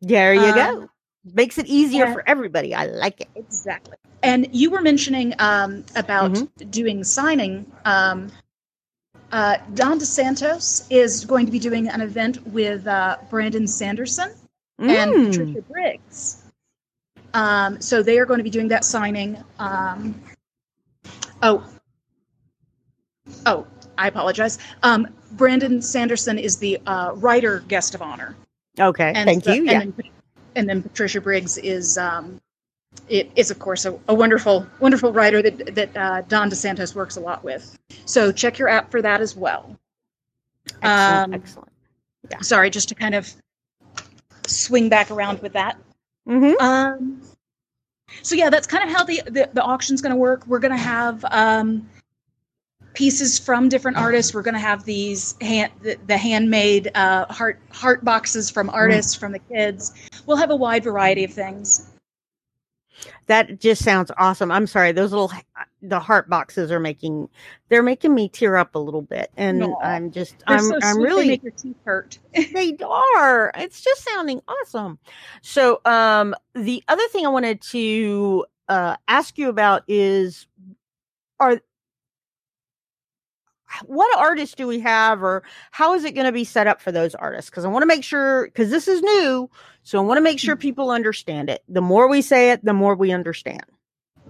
[0.00, 0.88] There you Um, go.
[1.34, 2.12] Makes it easier yeah.
[2.12, 2.74] for everybody.
[2.74, 3.28] I like it.
[3.36, 3.96] Exactly.
[4.24, 6.70] And you were mentioning um, about Mm-hmm.
[6.70, 7.70] doing signing.
[7.84, 8.32] Um,
[9.30, 14.32] uh, Dan dos Santos is going to be doing an event with uh, Brandon Sanderson
[14.80, 15.26] and Mm.
[15.30, 16.42] Patricia Briggs.
[17.34, 19.38] Um, so they are going to be doing that signing.
[19.60, 20.20] Um,
[21.42, 21.64] oh,
[23.46, 23.66] oh,
[23.98, 24.58] I apologize.
[24.82, 28.36] Um, Brandon Sanderson is the uh, writer guest of honor.
[28.78, 29.68] Okay, And thank so- you.
[29.68, 29.78] And Yeah.
[29.96, 30.10] then,
[30.54, 32.40] and then Patricia Briggs is um,
[33.08, 36.94] it is of course a, a wonderful wonderful writer that that uh, Dan dos Santos
[36.94, 37.78] works a lot with.
[38.04, 39.78] So check your app for that as well.
[40.82, 41.24] Excellent.
[41.24, 41.68] um, excellent.
[42.42, 43.32] Sorry, just to kind of
[44.46, 45.76] swing back around with that.
[46.28, 46.62] Mm-hmm.
[46.62, 47.20] Um,
[48.22, 50.46] so yeah, that's kind of how the the, the auction's going to work.
[50.46, 51.88] We're going to have um,
[52.94, 54.34] pieces from different artists.
[54.34, 59.14] We're going to have these hand, the, the handmade uh, heart heart boxes from artists,
[59.14, 59.92] from the kids.
[60.26, 61.88] We'll have a wide variety of things.
[63.26, 64.50] That just sounds awesome.
[64.50, 65.32] I'm sorry, those little
[65.80, 67.28] the heart boxes are making
[67.68, 69.80] they're making me tear up a little bit, and Aw.
[69.82, 72.18] I'm just I'm so I'm sweet, they really make your teeth hurt.
[72.52, 73.50] they are.
[73.56, 74.98] It's just sounding awesome.
[75.40, 80.46] So, um, the other thing I wanted to uh, ask you about is,
[81.40, 81.60] are
[83.86, 86.92] what artists do we have, or how is it going to be set up for
[86.92, 87.50] those artists?
[87.50, 89.48] Because I want to make sure, because this is new,
[89.82, 91.62] so I want to make sure people understand it.
[91.68, 93.64] The more we say it, the more we understand.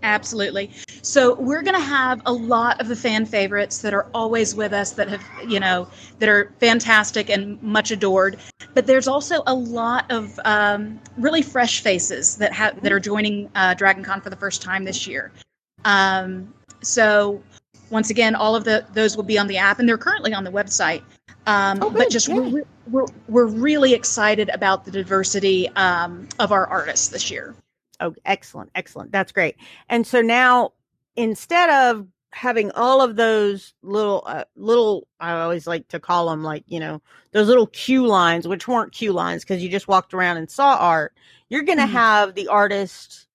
[0.05, 0.70] Absolutely.
[1.02, 4.72] So we're going to have a lot of the fan favorites that are always with
[4.72, 5.87] us that have, you know,
[6.18, 8.38] that are fantastic and much adored.
[8.74, 13.48] But there's also a lot of um, really fresh faces that have that are joining
[13.55, 15.31] uh, DragonCon for the first time this year.
[15.85, 16.52] Um,
[16.83, 17.40] so
[17.92, 20.42] once again, all of the those will be on the app, and they're currently on
[20.44, 21.02] the website.
[21.46, 26.66] Um, Oh, but just we're, we're we're really excited about the diversity um, of our
[26.66, 27.55] artists this year.
[28.00, 29.12] Oh, excellent, excellent.
[29.12, 29.57] That's great.
[29.88, 30.72] And so now,
[31.14, 36.42] instead of having all of those little, uh, little, I always like to call them
[36.42, 37.02] like you know
[37.33, 40.76] those little queue lines, which weren't queue lines because you just walked around and saw
[40.76, 41.12] art.
[41.50, 41.90] You're going to Mhm.
[41.92, 43.26] have the artist.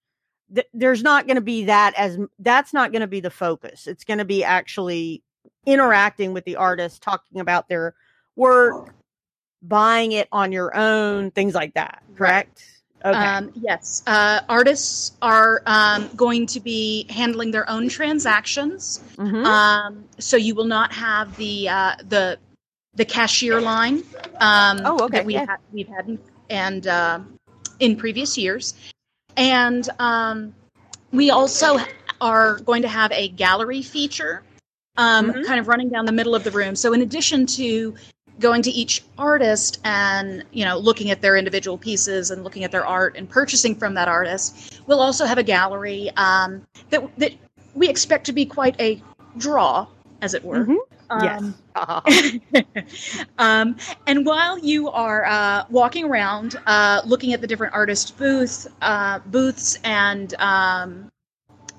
[0.54, 3.88] Th- there's not going to be that as that's not going to be the focus.
[3.88, 5.24] It's going to be actually
[5.66, 7.94] interacting with the artist, talking about their
[8.36, 8.94] work,
[9.62, 12.02] buying it on your own, things like that.
[12.16, 12.64] Correct.
[13.06, 13.18] Okay.
[13.18, 19.46] Um, yes, uh, artists are um, going to be handling their own transactions, Mhm.
[19.46, 22.40] um, so you will not have the uh, the
[22.96, 24.04] the cashier line
[24.40, 25.46] um, Oh, okay, that we yeah.
[25.46, 27.20] had we've had in, and uh,
[27.80, 28.74] in previous years,
[29.38, 30.54] and um,
[31.13, 31.78] we also
[32.19, 34.43] are going to have a gallery feature,
[34.97, 35.45] um, Mhm.
[35.45, 36.76] kind of running down the middle of the room.
[36.76, 37.95] So in addition to
[38.39, 42.71] going to each artist and you know looking at their individual pieces and looking at
[42.71, 47.32] their art and purchasing from that artist we'll also have a gallery um, that that
[47.73, 49.02] we expect to be quite a
[49.38, 49.88] draw
[50.21, 50.78] as it were Mhm.
[51.10, 53.24] Um, yes.
[53.38, 53.76] um,
[54.08, 59.20] and while you are uh, walking around, uh, looking at the different artist booth uh,
[59.28, 61.10] booths and um,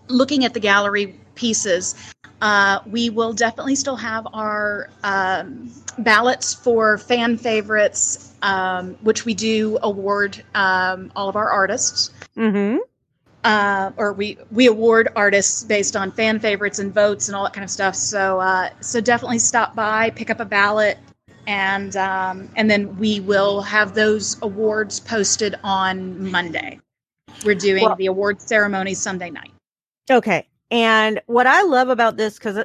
[0.09, 1.95] looking at the gallery pieces,
[2.41, 9.35] uh, we will definitely still have our um, ballots for fan favorites, um, which we
[9.35, 12.79] do award um, all of our artists mm-hmm.
[13.45, 17.53] Uh, or we we award artists based on fan favorites and votes and all that
[17.53, 17.95] kind of stuff.
[17.95, 20.99] So uh, so definitely stop by, pick up a ballot,
[21.47, 26.81] and um, and then we will have those awards posted on Monday.
[27.45, 29.53] We're doing Well- the award ceremony Sunday night.
[30.11, 30.47] Okay.
[30.71, 32.65] And what I love about this, because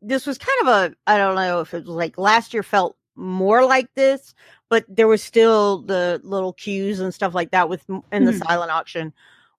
[0.00, 2.96] this was kind of a, I don't know if it was like last year felt
[3.16, 4.34] more like this,
[4.70, 8.46] but there was still the little cues and stuff like that with in the Mhm.
[8.46, 9.12] silent auction.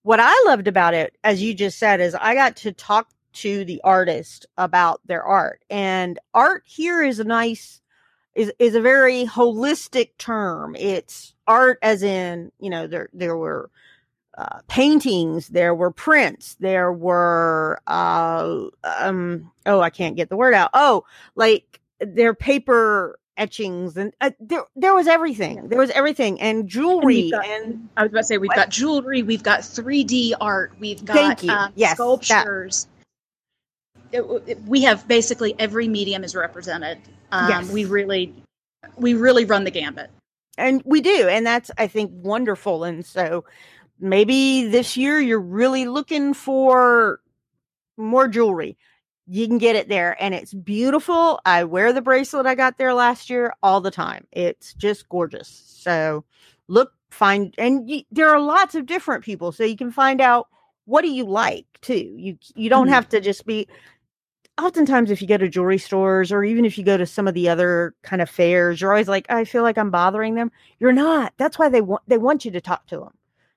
[0.06, 3.65] What I loved about it, as you just said, is I got to talk to
[3.65, 7.82] the artist about their art, and art here is a nice
[8.36, 10.76] is is a very holistic term.
[10.76, 13.72] It's art as in you know there there were
[14.38, 20.54] uh, paintings, there were prints, there were uh, um oh I can't get the word
[20.54, 20.70] out.
[20.76, 25.67] Oh, like their paper etchings and uh, there there was everything.
[25.67, 28.56] There was everything and jewelry we've got- and I was about to say we've What?
[28.56, 32.88] got jewelry, we've got 3D art, we've got um, Yes, sculptures.
[34.12, 37.00] It- it- we have basically every medium is represented.
[37.32, 37.69] Um, Yes.
[37.71, 38.34] We really,
[38.95, 40.10] we really run the gambit.
[40.58, 43.43] and we do and that's i think wonderful and so
[44.00, 47.19] maybe this year you're really looking for
[47.98, 48.78] more jewelry
[49.27, 51.39] you can get it there and it's beautiful.
[51.45, 54.27] I wear the bracelet i got there last year all the time.
[54.31, 55.63] It's just gorgeous.
[55.65, 56.23] So
[56.67, 60.47] look find and there are lots of different people so you can find out
[60.85, 62.13] what do you like too.
[62.17, 62.91] You you don't Mhm.
[62.91, 63.67] have to just be
[64.59, 67.33] oftentimes if you go to jewelry stores or even if you go to some of
[67.33, 70.51] the other kind of fairs you're always like i feel like i'm bothering them.
[70.79, 71.33] You're not.
[71.38, 73.13] That's why they want they want you to talk to them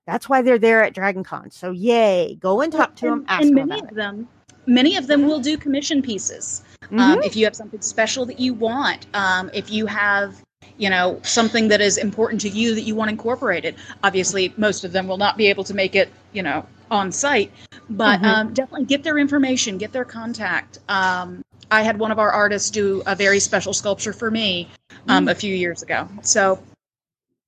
[0.06, 1.50] that's why they're there at dragon con.
[1.50, 4.28] So yay go and talk to them and, ask and them many of them
[4.68, 7.24] many of them will do commission pieces um, Mhm.
[7.26, 10.42] if you have something special that you want um, if you have
[10.76, 14.92] you know something that is important to you that you want incorporated obviously most of
[14.92, 17.50] them will not be able to make it you know on site
[17.90, 18.24] but Mhm.
[18.24, 22.70] um, definitely get their information get their contact um, i had one of our artists
[22.70, 24.68] do a very special sculpture for me
[25.08, 25.30] um, Mm.
[25.30, 26.58] a few years ago so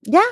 [0.02, 0.30] yeah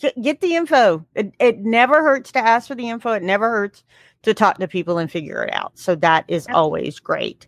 [0.00, 3.50] Get- get the info it, it never hurts to ask for the info it never
[3.50, 3.82] hurts
[4.22, 7.46] to talk to people and figure it out so that is always great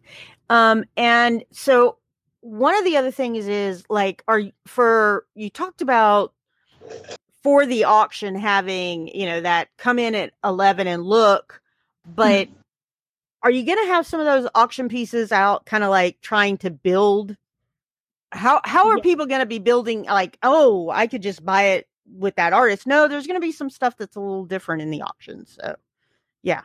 [0.51, 1.99] Um, and so
[2.41, 6.33] one of the other things is like, are for you talked about
[7.43, 11.61] for the auction having you know that come in at eleven and look,
[12.07, 12.49] but
[13.43, 16.59] are you going to have some of those auction pieces out, kind of like trying
[16.59, 17.37] to build?
[18.33, 19.03] How how are Yeah.
[19.03, 20.05] people going to be building?
[20.05, 22.87] Like, oh, I could just buy it with that artist.
[22.87, 25.47] No, there's going to be some stuff that's a little different in the auction.
[25.47, 25.77] So,
[26.43, 26.63] yeah.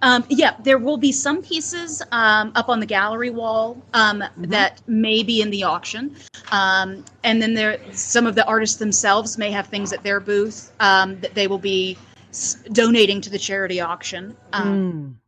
[0.00, 4.80] Um, yeah, there will be some pieces um, up on the gallery wall um, that
[4.86, 6.14] may be in the auction,
[6.52, 10.70] um, and then there some of the artists themselves may have things at their booth
[10.78, 11.98] um, that they will be
[12.30, 14.36] s- donating to the charity auction.
[14.52, 15.18] Um,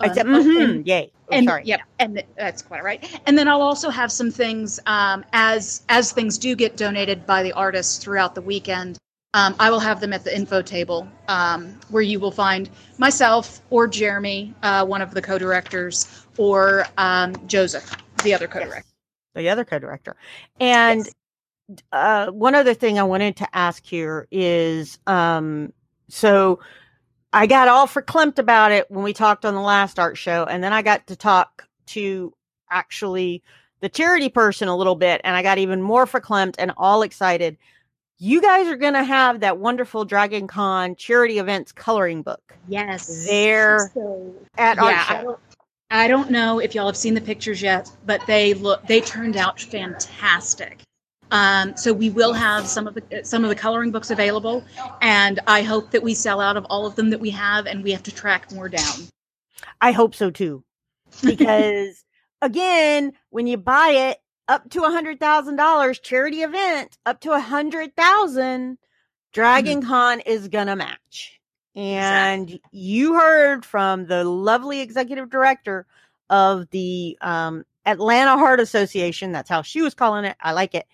[0.00, 1.10] I uh, said, oh, mhm, and- yay.
[1.26, 1.62] Oh, and sorry.
[1.64, 3.02] yep, and th- that's quite right.
[3.26, 7.42] And then I'll also have some things um, as as things do get donated by
[7.42, 8.98] the artists throughout the weekend.
[9.34, 13.60] Um, I will have them at the info table um, where you will find myself
[13.70, 18.88] or Jeremy, uh, one of the co-directors, or um, Joseph, the other co-director.
[19.34, 20.14] the other co-director.
[20.60, 21.08] And
[21.90, 25.72] uh, one other thing I wanted to ask here is, um,
[26.08, 26.60] so
[27.32, 30.62] I got all verklempt about it when we talked on the last art show, and
[30.62, 32.32] then I got to talk to
[32.70, 33.42] actually
[33.80, 37.58] the charity person a little bit, and I got even more verklempt and all excited.
[38.24, 43.26] You guys are going to have that wonderful Dragon Con charity events coloring book Yes,
[43.26, 45.22] there So, at yeah, I show.
[45.24, 45.38] don't,
[45.90, 49.36] I don't know if y'all have seen the pictures yet, but they look they turned
[49.36, 50.80] out fantastic.
[51.32, 54.64] Um, so we will have some of the some of the coloring books available,
[55.02, 57.84] and I hope that we sell out of all of them that we have, and
[57.84, 59.06] we have to track more down.
[59.82, 60.64] I hope so too.
[61.22, 62.02] Because
[62.40, 67.32] again, when you buy it up to a hundred thousand dollars charity event, up to
[67.32, 68.78] a hundred thousand,
[69.32, 71.40] Dragon Con is gonna match.
[71.74, 75.86] And you heard from the lovely executive director
[76.30, 79.32] of the um, Atlanta Heart Association.
[79.32, 80.36] That's how she was calling it.
[80.40, 80.86] I like it.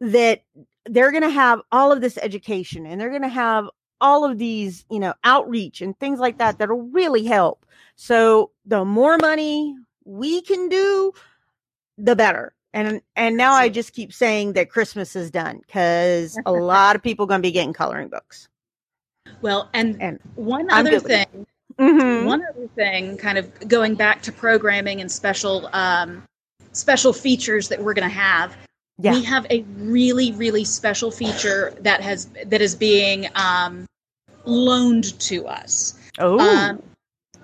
[0.00, 0.42] That
[0.86, 3.68] they're to have all of this education and they're to have
[4.00, 7.66] all of these, you know, outreach and things like that that'll really help.
[7.96, 11.12] So the more money we can do,
[11.98, 12.52] the better.
[12.72, 17.02] And and now I just keep saying that Christmas is done because a lot of
[17.02, 18.48] people going to be getting coloring books.
[19.40, 21.28] Well, and, And one I'm other good with it.
[21.30, 21.46] thing,
[21.78, 22.26] Mhm.
[22.26, 26.22] one other thing, kind of going back to programming and special um,
[26.72, 28.56] special features that we're going to have.
[28.98, 29.12] Yeah.
[29.12, 33.86] We have a really, really special feature that has that is being um,
[34.44, 35.98] loaned to us.
[36.18, 36.82] Oh, Um,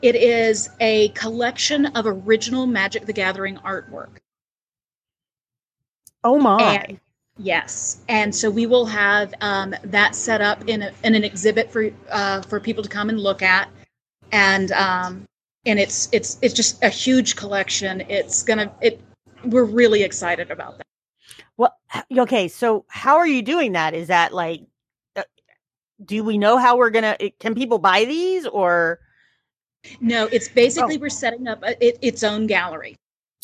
[0.03, 4.19] it is a collection of original Magic the Gathering artwork.
[6.25, 6.85] Oh my!
[6.89, 7.01] And
[7.39, 11.71] yes, and so we will have um, that set up in, a, in an exhibit
[11.71, 13.69] for uh, for people to come and look at,
[14.33, 15.27] and um,
[15.67, 18.03] and it's it's it's just a huge collection.
[18.09, 19.01] It's gonna it.
[19.45, 20.87] We're really excited about that.
[21.57, 21.77] Well,
[22.17, 22.49] okay.
[22.49, 23.95] So how are you doing that?
[23.95, 24.63] Is that like,
[25.17, 25.23] uh,
[26.05, 27.17] do we know how we're gonna?
[27.41, 29.01] Can people buy these or?
[30.01, 32.97] No, it's basically we're setting up a, it, its own gallery.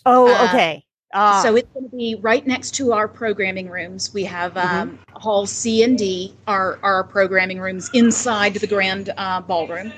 [0.07, 0.85] Oh, Uh, okay.
[1.15, 4.13] Ah, So it's going to be right next to our programming rooms.
[4.13, 4.77] We have Mm-hmm.
[4.81, 9.93] um, hall C and D, our our programming rooms inside the grand uh, ballroom,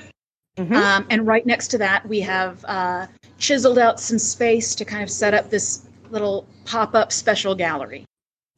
[0.57, 0.73] mhm.
[0.75, 5.03] um, and right next to that we have uh, chiseled out some space to kind
[5.03, 8.05] of set up this little pop up special gallery.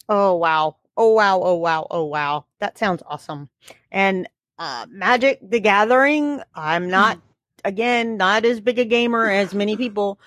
[0.10, 0.76] oh wow!
[0.96, 1.42] Oh wow!
[1.42, 1.88] Oh wow!
[1.90, 2.46] Oh wow!
[2.60, 3.50] That sounds awesome.
[3.92, 4.28] And
[4.60, 6.42] uh, Magic the Gathering.
[6.54, 7.20] I'm not
[7.66, 10.20] again not as big a gamer as many people.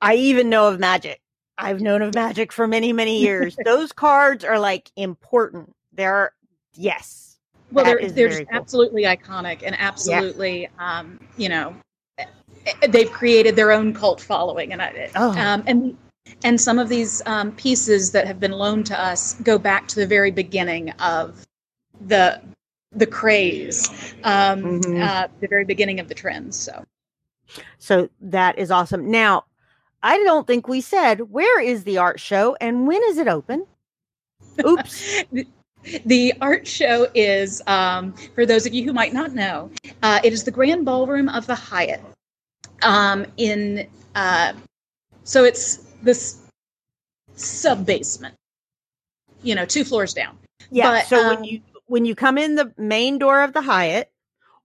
[0.00, 1.20] I, even know of Magic.
[1.58, 3.56] I've known of Magic for many many years.
[3.64, 5.74] Those cards are like important.
[5.92, 6.32] They're
[6.74, 7.38] yes.
[7.72, 8.56] Well, they're they're just cool.
[8.60, 11.74] absolutely iconic and absolutely, um, you know,
[12.18, 12.24] eh,
[12.66, 15.30] eh, they've created their own cult following, and I, Oh.
[15.30, 15.96] um, and
[16.44, 19.96] and some of these um, pieces that have been loaned to us go back to
[19.96, 21.44] the very beginning of
[22.06, 22.40] the
[22.92, 23.88] the craze,
[24.22, 25.02] um, Mhm.
[25.02, 26.56] uh, the very beginning of the trends.
[26.56, 26.84] So
[27.78, 29.10] So that is awesome.
[29.10, 29.44] Now,
[30.04, 33.66] I don't think we said where is the art show and when is it open?
[34.64, 35.24] Oops.
[36.06, 39.70] the art show is um, for those of you who might not know
[40.02, 42.00] uh, it is the grand ballroom of the hyatt
[42.82, 44.52] um, in uh,
[45.24, 46.40] so it's this
[47.34, 48.34] sub basement
[49.42, 50.38] you know two floors down
[50.70, 50.90] Yeah.
[50.90, 54.10] But, so um, when you when you come in the main door of the Hyatt,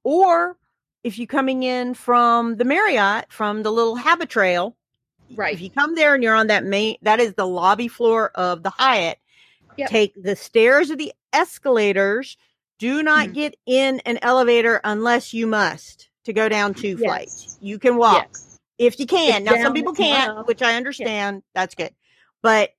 [0.03, 0.57] or
[1.03, 4.75] if you're coming in from the Marriott from the little habit trail,
[5.35, 8.29] right if you come there and you're on that main that is the lobby floor
[8.35, 9.19] of the Hyatt,
[9.77, 9.89] Yep.
[9.89, 12.37] take the stairs or the escalators.
[12.79, 13.33] Do not Mhm.
[13.33, 16.99] get in an elevator unless you must to go down two Yes.
[16.99, 17.57] flights.
[17.59, 18.29] You can walk.
[18.31, 18.45] yes
[18.77, 19.41] if you can.
[19.41, 20.47] It's Now some people can't, up.
[20.47, 21.43] which I understand.
[21.53, 21.93] That's good.
[22.41, 22.71] But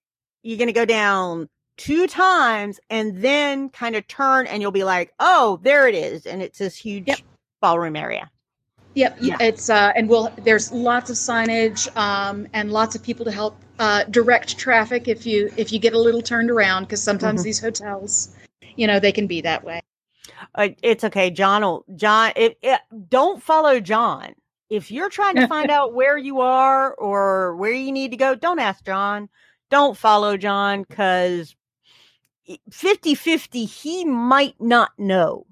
[0.42, 4.84] you're going to go down two times and then kind of turn and you'll be
[4.84, 7.18] like, "Oh, there it is." And it's this huge Yep.
[7.60, 8.30] ballroom area.
[8.94, 9.36] Yep, Yeah.
[9.40, 13.56] it's uh, and we'll there's lots of signage um, and lots of people to help
[13.78, 17.44] uh, direct traffic if you if you get a little turned around because sometimes Mhm.
[17.44, 18.34] these hotels,
[18.76, 19.80] you know, they can be that way.
[20.54, 21.30] Uh, it's okay.
[21.30, 24.34] John will John it, it, don't follow John.
[24.70, 28.34] If you're trying to find out where you are or where you need to go,
[28.34, 29.28] don't ask John.
[29.70, 31.54] Don't follow John cuz
[32.72, 35.46] 50-50 he might not know.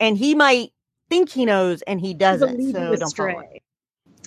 [0.00, 0.72] And he might
[1.08, 2.72] think he knows and he doesn't.
[2.72, 3.60] So don't follow him.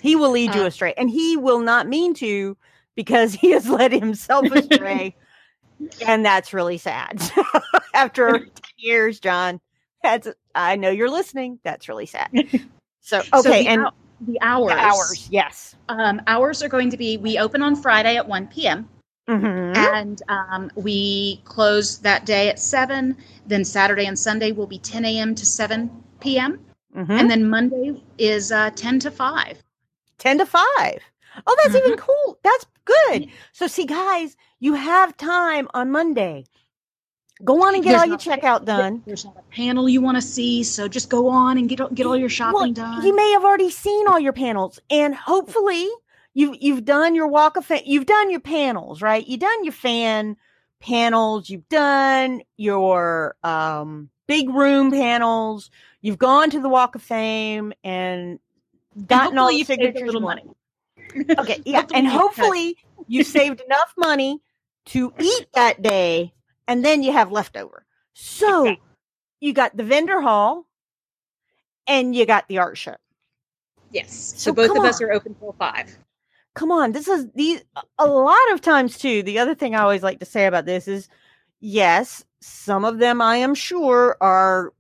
[0.02, 2.58] He will lead you Uh, astray and he will not mean to
[2.96, 5.16] because he has led himself astray.
[6.08, 7.22] and that's really sad.
[7.94, 9.60] After 10 years, John,
[10.04, 11.60] that's I know you're listening.
[11.64, 12.30] That's really sad.
[13.02, 13.88] So, So okay, the and
[14.22, 14.74] the hours.
[14.74, 15.76] the hours, yes.
[15.90, 18.90] Um, hours are going to be we open on Friday at 1 p.m.
[19.30, 19.76] Mhm.
[19.76, 23.16] and um, we close that day at 7.
[23.46, 25.36] Then Saturday and Sunday will be 10 a.m.
[25.36, 26.60] to 7 p.m.
[26.98, 27.10] Mhm.
[27.12, 29.64] And then Monday is uh, 10 to 5.
[30.18, 30.64] 10 to 5.
[31.46, 31.88] Oh, that's Mm-hmm.
[31.88, 32.40] even cool.
[32.44, 33.30] That's good.
[33.52, 36.46] So, see, guys, you have time on Monday.
[37.44, 39.04] Go on and get There's all your checkout done.
[39.06, 41.90] There's not a panel you want to see, so just go on and get all-
[41.90, 43.06] get all your shopping Well, done.
[43.06, 45.88] You may have already seen all your panels, and hopefully
[46.34, 47.84] you've you've done your walk of fame.
[47.86, 49.24] You've done your panels, right?
[49.28, 50.36] You've done your fan
[50.80, 51.48] panels.
[51.48, 55.72] You've done your um, big room panels.
[56.02, 58.40] You've gone to the Walk of Fame and
[59.08, 60.44] gotten all you saved a little money.
[61.38, 64.42] Okay, yeah, and hopefully you saved enough money
[64.88, 66.34] to eat that day,
[66.68, 67.86] and then you have leftover.
[68.14, 68.84] So Exactly.
[69.42, 70.66] you got the vendor hall,
[71.88, 72.96] and you got the art show.
[73.92, 74.34] Yes.
[74.38, 75.98] So, So both of us are open till 5.
[76.56, 77.64] come on this is these
[78.00, 80.88] a lot of times too the other thing i always like to say about this
[80.88, 81.08] is
[81.60, 84.74] yes some of them i am sure are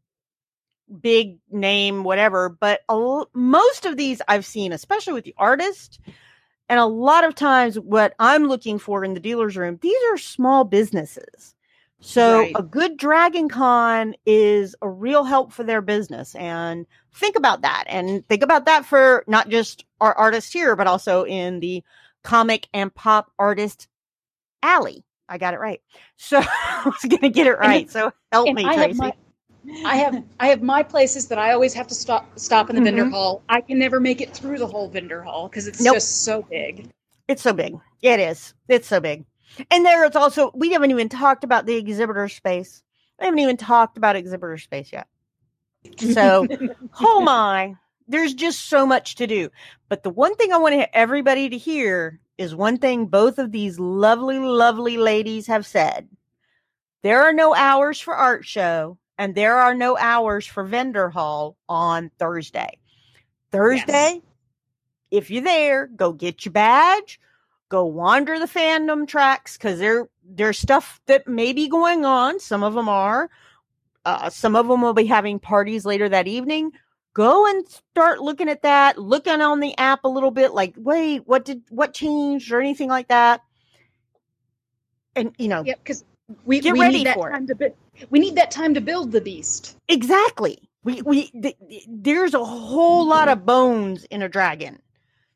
[1.01, 5.99] big name whatever but a, l- most of these i've seen especially with the artist
[6.70, 10.18] and a lot of times what i'm looking for in the dealer's room these are
[10.18, 11.55] small businesses
[11.99, 12.55] so Right.
[12.55, 17.84] a good dragon con is a real help for their business and think about that
[17.88, 21.84] and think about that for not just our artists here but also in the
[22.24, 23.88] comic and pop artist
[24.64, 25.82] alley i got it right
[26.17, 29.13] so i was gonna get it right so help me I have tracy my
[29.86, 32.82] I have I have my places that I always have to stop stop in the
[32.82, 33.11] vendor Mhm.
[33.11, 33.43] hall.
[33.49, 35.95] I can never make it through the whole vendor hall because it's Nope.
[35.95, 36.89] just so big.
[37.28, 37.78] It's so big.
[38.01, 38.53] It is.
[38.69, 39.25] It's so big.
[39.71, 42.82] And there it's also we haven't even talked about the exhibitor space.
[43.19, 45.07] We haven't even talked about exhibitor space yet.
[45.97, 46.47] So,
[47.01, 47.75] oh my,
[48.07, 49.49] there's just so much to do.
[49.89, 53.79] But the one thing I want everybody to hear is one thing both of these
[53.79, 56.07] lovely, lovely ladies have said.
[57.03, 61.57] There are no hours for art show and there are no hours for vendor hall
[61.67, 62.77] on Thursday.
[63.51, 64.21] Thursday,
[65.11, 67.19] if you're there, go get your badge,
[67.69, 72.39] go wander the fandom tracks because there there's stuff that may be going on.
[72.39, 73.29] Some of them are.
[74.05, 76.71] Uh, some of them will be having parties later that evening.
[77.18, 81.24] Go and start looking at that, looking on the app a little bit, like, wait,
[81.26, 83.41] what did what changed or anything like that.
[85.15, 86.05] And you know, Yep, because
[86.45, 87.32] we, Get we ready need that for it.
[87.32, 87.74] time to
[88.11, 89.78] we need that time to build the beast.
[89.88, 90.70] Exactly.
[90.84, 94.80] We we th- th- there's a whole lot of bones in a dragon.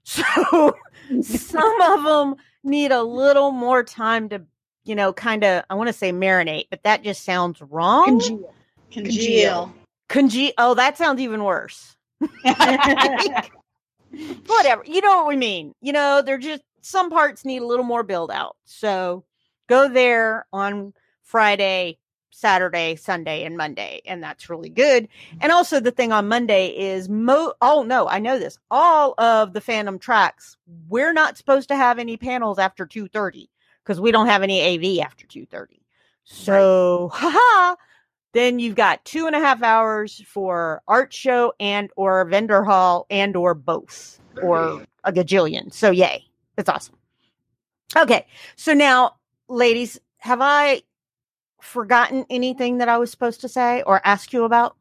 [0.04, 0.76] So
[1.24, 4.44] some of them need a little more time to,
[4.84, 8.20] you know, kind of I want to say marinate, but that just sounds wrong.
[8.20, 8.54] Congeal.
[8.92, 9.74] Congeal.
[10.12, 11.95] Conge- oh, that sounds even worse.
[12.20, 13.47] Whatever.
[14.86, 15.74] You know what we mean.
[15.82, 18.57] You know, they're just some parts need a little more build out.
[18.66, 19.24] So
[19.68, 20.93] go there on
[21.24, 21.97] Friday,
[22.32, 25.07] Saturday, Sunday, and Monday, and that's really good.
[25.39, 28.59] And also the thing on Monday is mo oh no, I know this.
[28.70, 30.57] All of the fandom tracks,
[30.89, 33.47] we're not supposed to have any panels after 2:30
[33.84, 35.80] because we don't have any AV after 2:30.
[36.26, 37.76] So haha.
[38.34, 43.06] Then you've got two and a half hours for art show and or vendor hall
[43.10, 45.74] and or both or a gajillion.
[45.74, 46.26] So yay.
[46.58, 46.96] It's awesome.
[47.96, 48.26] Okay.
[48.56, 49.16] So now,
[49.48, 50.84] ladies, have I
[51.62, 54.76] forgotten anything that I was supposed to say or ask you about?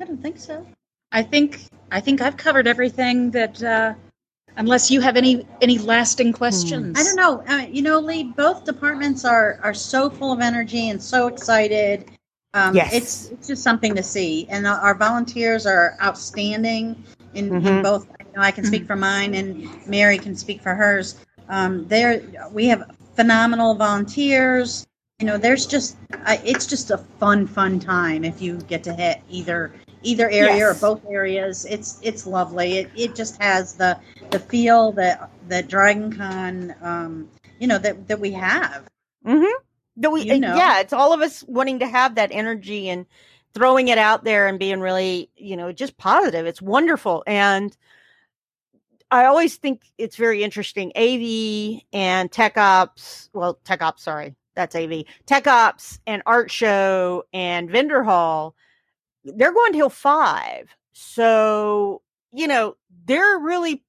[0.00, 0.66] I don't think so.
[1.12, 1.60] I think
[1.90, 3.94] I think I've covered everything that uh,
[4.56, 6.98] unless you have any any lasting questions.
[6.98, 7.42] I don't know.
[7.46, 12.10] Uh, you know, Leigh, both departments are are so full of energy and so excited.
[12.56, 12.92] Um, Yes.
[12.94, 17.04] it's it's just something to see, and our- volunteers are outstanding
[17.34, 17.82] in, in Mhm.
[17.82, 21.16] both know, I can speak for mine, and Mary can speak for hers.
[21.48, 22.20] Um, there,
[22.52, 22.84] we have
[23.14, 24.86] phenomenal volunteers.
[25.18, 28.92] You know, there's just I, it's just a fun, fun time if you get to
[28.92, 30.76] hit either either area Yes.
[30.76, 31.64] or both areas.
[31.68, 32.78] It's it's lovely.
[32.78, 33.96] It it just has the
[34.30, 37.28] the feel that that Dragon Con, um,
[37.58, 38.84] you know, that that we have.
[39.26, 39.62] Mm-hmm.
[39.98, 40.54] Do we, You know.
[40.56, 43.06] Yeah, it's all of us wanting to have that energy and
[43.54, 46.44] throwing it out there and being really, you know, just positive.
[46.44, 47.24] It's wonderful.
[47.26, 47.74] And
[49.10, 50.92] I always think it's very interesting.
[50.94, 55.04] AV and Tech Ops, well, Tech Ops, sorry, that's AV.
[55.24, 58.54] Tech Ops and Art Show and Vendor Hall,
[59.24, 60.68] they're going till five.
[60.92, 62.76] So, you know,
[63.06, 63.82] they're really,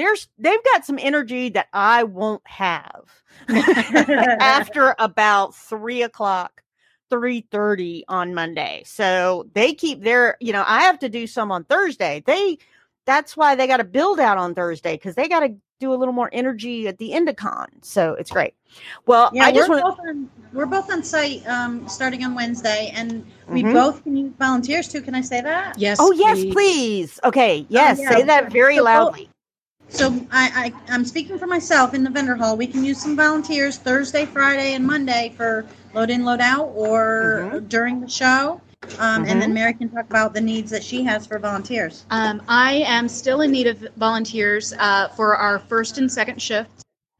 [0.00, 3.04] there's, they've got some energy that I won't have
[3.48, 6.62] after about three o'clock,
[7.10, 8.82] three thirty on Monday.
[8.86, 12.22] So they keep their, you know, I have to do some on Thursday.
[12.26, 12.58] They,
[13.06, 15.96] that's why they got to build out on Thursday because they got to do a
[15.96, 17.66] little more energy at the end of con.
[17.82, 18.52] So it's great.
[19.06, 22.34] Well, Yeah, I just we're want both on, we're both on site um, starting on
[22.34, 23.72] Wednesday, and we Mhm.
[23.72, 25.00] both can use volunteers too.
[25.00, 25.78] Can I say that?
[25.78, 25.96] Yes.
[25.98, 27.18] Oh yes, please.
[27.24, 28.10] Okay, yes, yeah.
[28.10, 29.29] say that very So- loudly.
[29.90, 32.56] So I, I I'm speaking for myself in the vendor hall.
[32.56, 37.44] We can use some volunteers Thursday, Friday, and Monday for load in, load out, or
[37.50, 37.66] Mm-hmm.
[37.66, 38.60] during the show.
[38.98, 42.06] Um, And then Mary can talk about the needs that she has for volunteers.
[42.10, 46.70] Um, I am still in need of volunteers uh, for our first and second shift.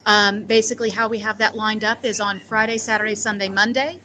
[0.07, 4.01] Um, basically, how we have that lined up is on Friday, Saturday, Sunday, Monday.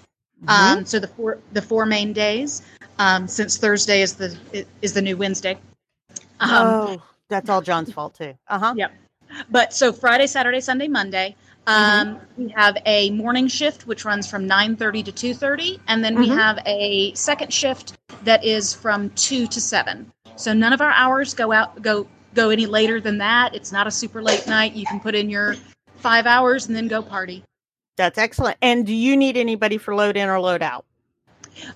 [0.47, 2.61] Um, so the four the four main days.
[2.99, 4.37] Um, since Thursday is the
[4.81, 5.57] is the new Wednesday.
[6.39, 8.33] Um, oh, that's all John's fault too.
[8.47, 8.73] Uh huh.
[8.77, 8.93] Yep.
[9.49, 11.35] But so Friday, Saturday, Sunday, Monday.
[11.67, 16.27] Um, We have a morning shift which runs from 9:30 to 2:30, and then we
[16.29, 16.35] Mhm.
[16.37, 20.11] have a second shift that is from two to seven.
[20.35, 23.55] So none of our hours go out go go any later than that.
[23.55, 24.73] It's not a super late night.
[24.73, 25.55] You can put in your
[25.95, 27.43] five hours and then go party.
[27.97, 28.57] That's excellent.
[28.61, 30.85] And do you need anybody for load in or load out?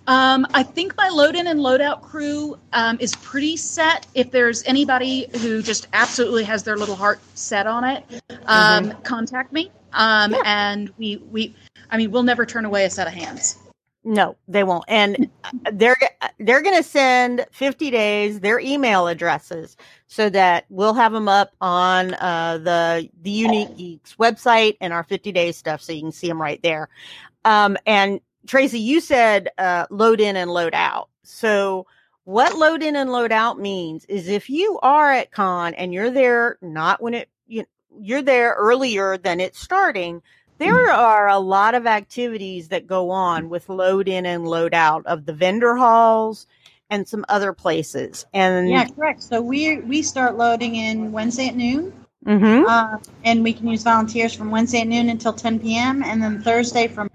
[0.07, 4.07] Um, I think my load in and load out crew um, is pretty set.
[4.15, 8.03] If there's anybody who just absolutely has their little heart set on it,
[8.45, 9.71] um, contact me.
[9.93, 10.41] Um, Yeah.
[10.45, 11.55] And we, we,
[11.89, 13.57] I mean, we'll never turn away a set of hands.
[14.03, 14.85] No, they won't.
[14.87, 15.29] And
[15.73, 15.97] they're
[16.39, 19.75] they're going to send 50 days their email addresses
[20.07, 25.03] so that we'll have them up on uh, the the Unique Geeks website and our
[25.03, 26.87] 50 days stuff so you can see them right there.
[27.43, 31.09] Um, and Tracy, you said uh, load in and load out.
[31.23, 31.85] So
[32.23, 36.11] what load in and load out means is if you are at con and you're
[36.11, 37.65] there not when it you
[37.99, 40.21] you're there earlier than it's starting
[40.59, 45.05] there are a lot of activities that go on with load in and load out
[45.05, 46.47] of the vendor halls
[46.89, 48.25] and some other places.
[48.33, 49.23] And Yeah, correct.
[49.23, 51.93] So we we start loading in Wednesday at noon,
[52.25, 52.65] Mhm.
[52.67, 56.03] uh, and we can use volunteers from Wednesday at noon until 10 p.m.
[56.03, 57.09] and then Thursday from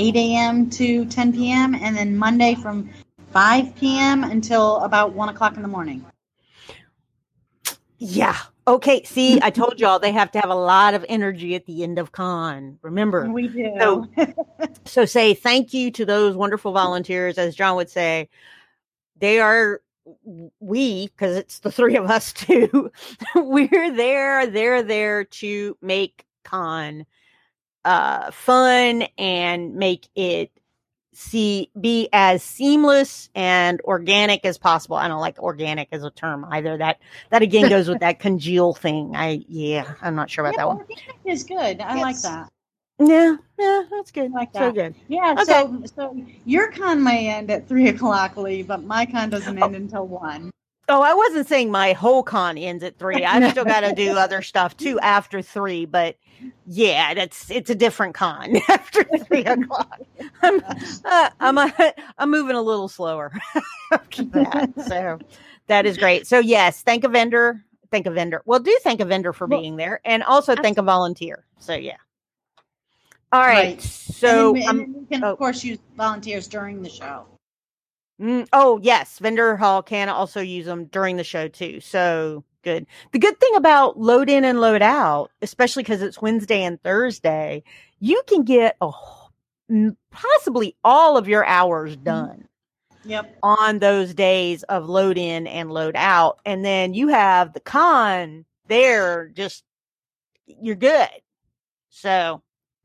[0.00, 0.70] 8 a.m.
[0.70, 1.74] to 10 p.m.
[1.74, 2.88] and then Monday from
[3.32, 4.24] 5 p.m.
[4.24, 6.04] until about one o'clock in the morning.
[7.98, 8.36] yeah.
[8.66, 9.02] Okay.
[9.04, 11.98] See, I told y'all they have to have a lot of energy at the end
[11.98, 12.78] of con.
[12.82, 13.28] Remember.
[13.28, 13.74] We do.
[13.78, 14.06] So-
[14.86, 18.28] So say thank you to those wonderful volunteers, as John would say.
[19.18, 19.82] They are
[20.60, 22.90] we, because it's the three of us too.
[23.34, 27.04] We're there, they're there to make con
[27.84, 30.50] uh fun and make it
[31.12, 34.96] see be as seamless and organic as possible.
[34.96, 36.78] I don't like organic as a term either.
[36.78, 36.98] That
[37.30, 39.16] that again goes with that congeal thing.
[39.16, 40.78] I yeah, I'm not sure about yeah, that one.
[40.78, 41.80] organic is good.
[41.80, 42.48] I like that.
[42.98, 44.30] Yeah, yeah, that's good.
[44.32, 44.74] like So that.
[44.74, 44.94] good.
[45.08, 45.36] Yeah.
[45.38, 45.44] Okay.
[45.44, 49.74] So so your con may end at three o'clock, Leigh, but my con doesn't end
[49.74, 50.50] until one.
[50.90, 53.24] Oh, I wasn't saying my whole con ends at three.
[53.24, 56.16] I've still got to do other stuff too after three, but
[56.66, 60.00] yeah, that's it's a different con after three o'clock.
[60.42, 60.60] I'm
[61.04, 61.70] uh, I'm uh,
[62.18, 63.32] I'm moving a little slower
[63.92, 64.72] after that.
[64.88, 65.20] So
[65.68, 66.26] that is great.
[66.26, 67.64] So yes, thank a vendor.
[67.92, 68.42] Thank a vendor.
[68.44, 71.44] Well, do thank a vendor for Well, being there, and also thank a volunteer.
[71.60, 71.98] So yeah.
[73.32, 73.76] All right.
[73.76, 73.80] Right.
[73.80, 75.32] So and, um, and we can oh.
[75.32, 77.26] of course use volunteers during the show.
[78.20, 79.18] Mm, oh, yes.
[79.18, 81.80] Vendor Hall can also use them during the show too.
[81.80, 82.86] So good.
[83.12, 87.62] The good thing about load in and load out, especially because it's Wednesday and Thursday,
[87.98, 88.90] you can get a
[90.10, 92.48] possibly all of your hours done
[93.04, 93.38] Yep.
[93.42, 96.40] on those days of load in and load out.
[96.44, 99.64] And then you have the con there, just
[100.46, 101.08] you're good.
[101.88, 102.42] So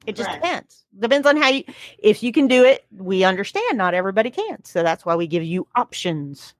[0.07, 0.43] it just Correct.
[0.43, 0.85] depends.
[0.99, 1.63] Depends on how you,
[1.99, 4.63] if you can do it, we understand not everybody can.
[4.63, 6.53] So that's why we give you options.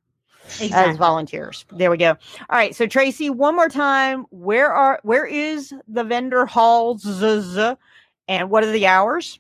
[0.71, 1.65] as volunteers.
[1.71, 2.11] There we go.
[2.11, 2.17] All
[2.49, 2.75] right.
[2.75, 4.25] So Tracy, one more time.
[4.29, 7.05] Where are where is the vendor halls
[8.27, 9.39] and what are the hours?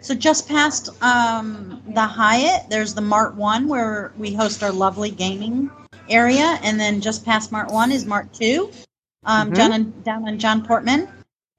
[0.00, 5.10] So just past um, the Hyatt, there's the Mart One where we host our lovely
[5.10, 5.70] gaming
[6.10, 8.70] area, and then just past Mart One is Mart Two,
[9.24, 9.54] um, Mhm.
[9.56, 11.08] down in down in John Portman,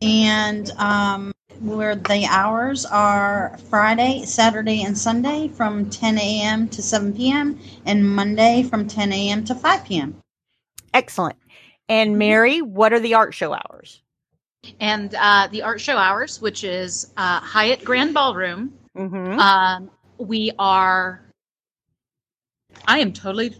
[0.02, 6.68] and um, where the hours are Friday, Saturday, and Sunday from 10 a.m.
[6.70, 7.60] to 7 p.m.
[7.86, 9.44] and Monday from 10 a.m.
[9.46, 10.16] to 5 p.m.
[10.94, 11.38] Excellent.
[11.90, 14.02] And Mary, what are the art show hours?
[14.80, 19.40] And uh, the art show hours, which is uh, Hyatt Grand Ballroom, Mm-hmm.
[19.40, 21.22] um, we are.
[22.88, 23.56] I am totally.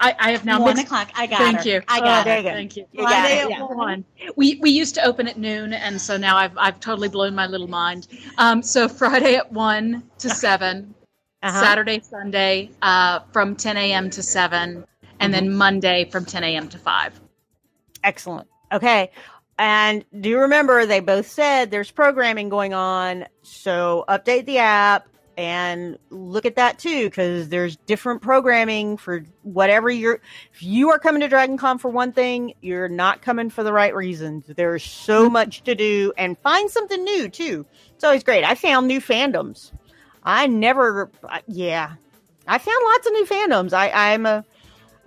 [0.00, 1.10] I, I have now One mixed- o'clock.
[1.14, 1.68] I got Thank her.
[1.68, 1.82] you.
[1.86, 2.40] I Oh, got there her.
[2.42, 2.54] you go.
[2.54, 2.86] Thank you.
[2.92, 3.62] You got Friday it, at yeah.
[3.64, 4.04] one.
[4.36, 7.46] We we used to open at noon, and so now I've I've totally blown my
[7.46, 8.08] little mind.
[8.38, 10.94] Um, so Friday at one to 7
[11.42, 11.60] Uh-huh.
[11.60, 14.10] Saturday, Sunday, uh, from ten a.m.
[14.10, 14.84] to seven,
[15.20, 16.68] and then Monday from ten a.m.
[16.68, 17.18] to five.
[18.02, 18.48] Excellent.
[18.72, 19.10] Okay.
[19.58, 23.26] And do you remember they both said there's programming going on?
[23.42, 25.06] So update the app
[25.40, 30.20] and look at that too, because there's different programming for whatever you're.
[30.52, 33.72] If you are coming to Dragon Con for one thing, you're not coming for the
[33.72, 34.44] right reasons.
[34.54, 37.64] There's so much to do and find something new too.
[37.94, 38.44] It's always great.
[38.44, 39.72] I found new fandoms.
[40.22, 41.10] I never,
[41.46, 41.94] yeah,
[42.46, 43.72] I found lots of new fandoms.
[43.72, 44.44] I, I'm a,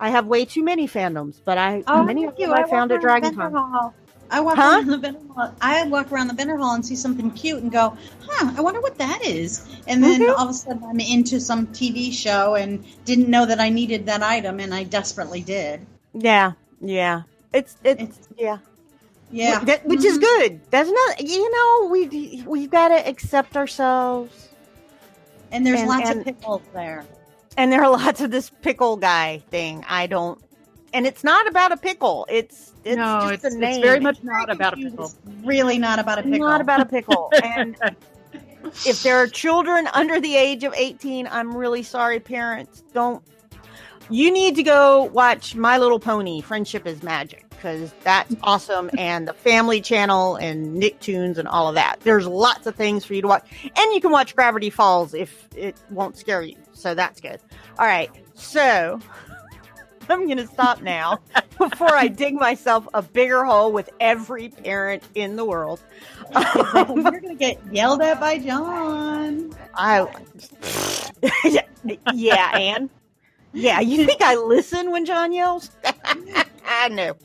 [0.00, 2.52] I have way too many fandoms, but I many of you.
[2.52, 3.92] I found at Dragon Con.
[4.30, 4.62] I walk Huh?
[4.62, 5.54] around the vendor hall.
[5.60, 7.96] I walk around the vendor hall and see something cute and go,
[8.26, 10.30] "Huh, I wonder what that is." And then Mhm.
[10.36, 14.06] all of a sudden, I'm into some TV show and didn't know that I needed
[14.06, 15.86] that item, and I desperately did.
[16.14, 17.22] Yeah, yeah.
[17.52, 18.58] It's it's, It's- yeah.
[19.30, 20.20] Yeah, Wh- that- which is Mhm.
[20.20, 20.60] good.
[20.70, 24.48] That's not you know we we've got to accept ourselves.
[25.52, 27.04] And there's and- lots and- of pickles there.
[27.56, 29.84] And there are lots of this pickle guy thing.
[29.88, 30.40] I don't.
[30.94, 32.24] And it's not about a pickle.
[32.30, 33.82] It's it's no, just it's, a it's name.
[33.82, 35.12] very much not about a pickle.
[35.42, 36.46] Really, not about a pickle.
[36.46, 37.30] not about a pickle.
[37.42, 37.76] and
[38.86, 42.84] if there are children under the age of 18, I'm really sorry, parents.
[42.92, 43.22] Don't.
[44.08, 48.90] You need to go watch My Little Pony Friendship is Magic because that's awesome.
[48.98, 51.96] And the Family Channel and Nicktoons and all of that.
[52.00, 53.46] There's lots of things for you to watch.
[53.64, 56.56] And you can watch Gravity Falls if it won't scare you.
[56.72, 57.40] So that's good.
[57.78, 58.10] All right.
[58.34, 59.00] So
[60.08, 61.20] I'm going to stop now
[61.58, 65.80] before I dig myself a bigger hole with every parent in the world.
[66.34, 69.54] You're gonna get yelled at by John.
[69.74, 70.06] I,
[72.14, 72.90] yeah, Anne.
[73.52, 75.70] Yeah, you think I listen when John yells?
[76.66, 77.16] I know.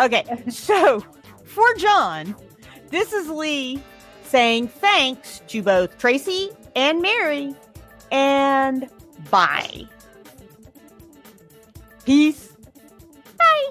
[0.00, 1.04] Okay, so
[1.44, 2.34] for John,
[2.90, 3.82] this is Leigh
[4.24, 7.54] saying thanks to both Tracy and Mary,
[8.10, 8.88] and
[9.30, 9.86] bye.
[12.04, 12.52] Peace.
[13.38, 13.70] Bye.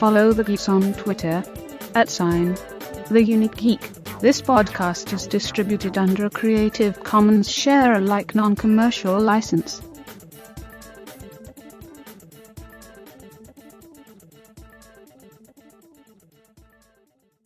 [0.00, 1.42] Follow the geeks on Twitter
[1.94, 2.56] at sign
[3.08, 3.80] The Unique Geek.
[4.20, 9.80] This podcast is distributed under a Creative Commons Share Alike non commercial license.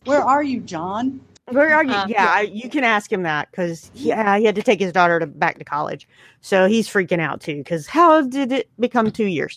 [0.05, 1.21] Where are you, John?
[1.49, 1.93] Where are you?
[1.93, 4.79] Um, yeah, I, you can ask him that because he, uh, he had to take
[4.79, 6.07] his daughter to back to college,
[6.41, 7.57] so he's freaking out too.
[7.57, 9.53] Because how did it become two years?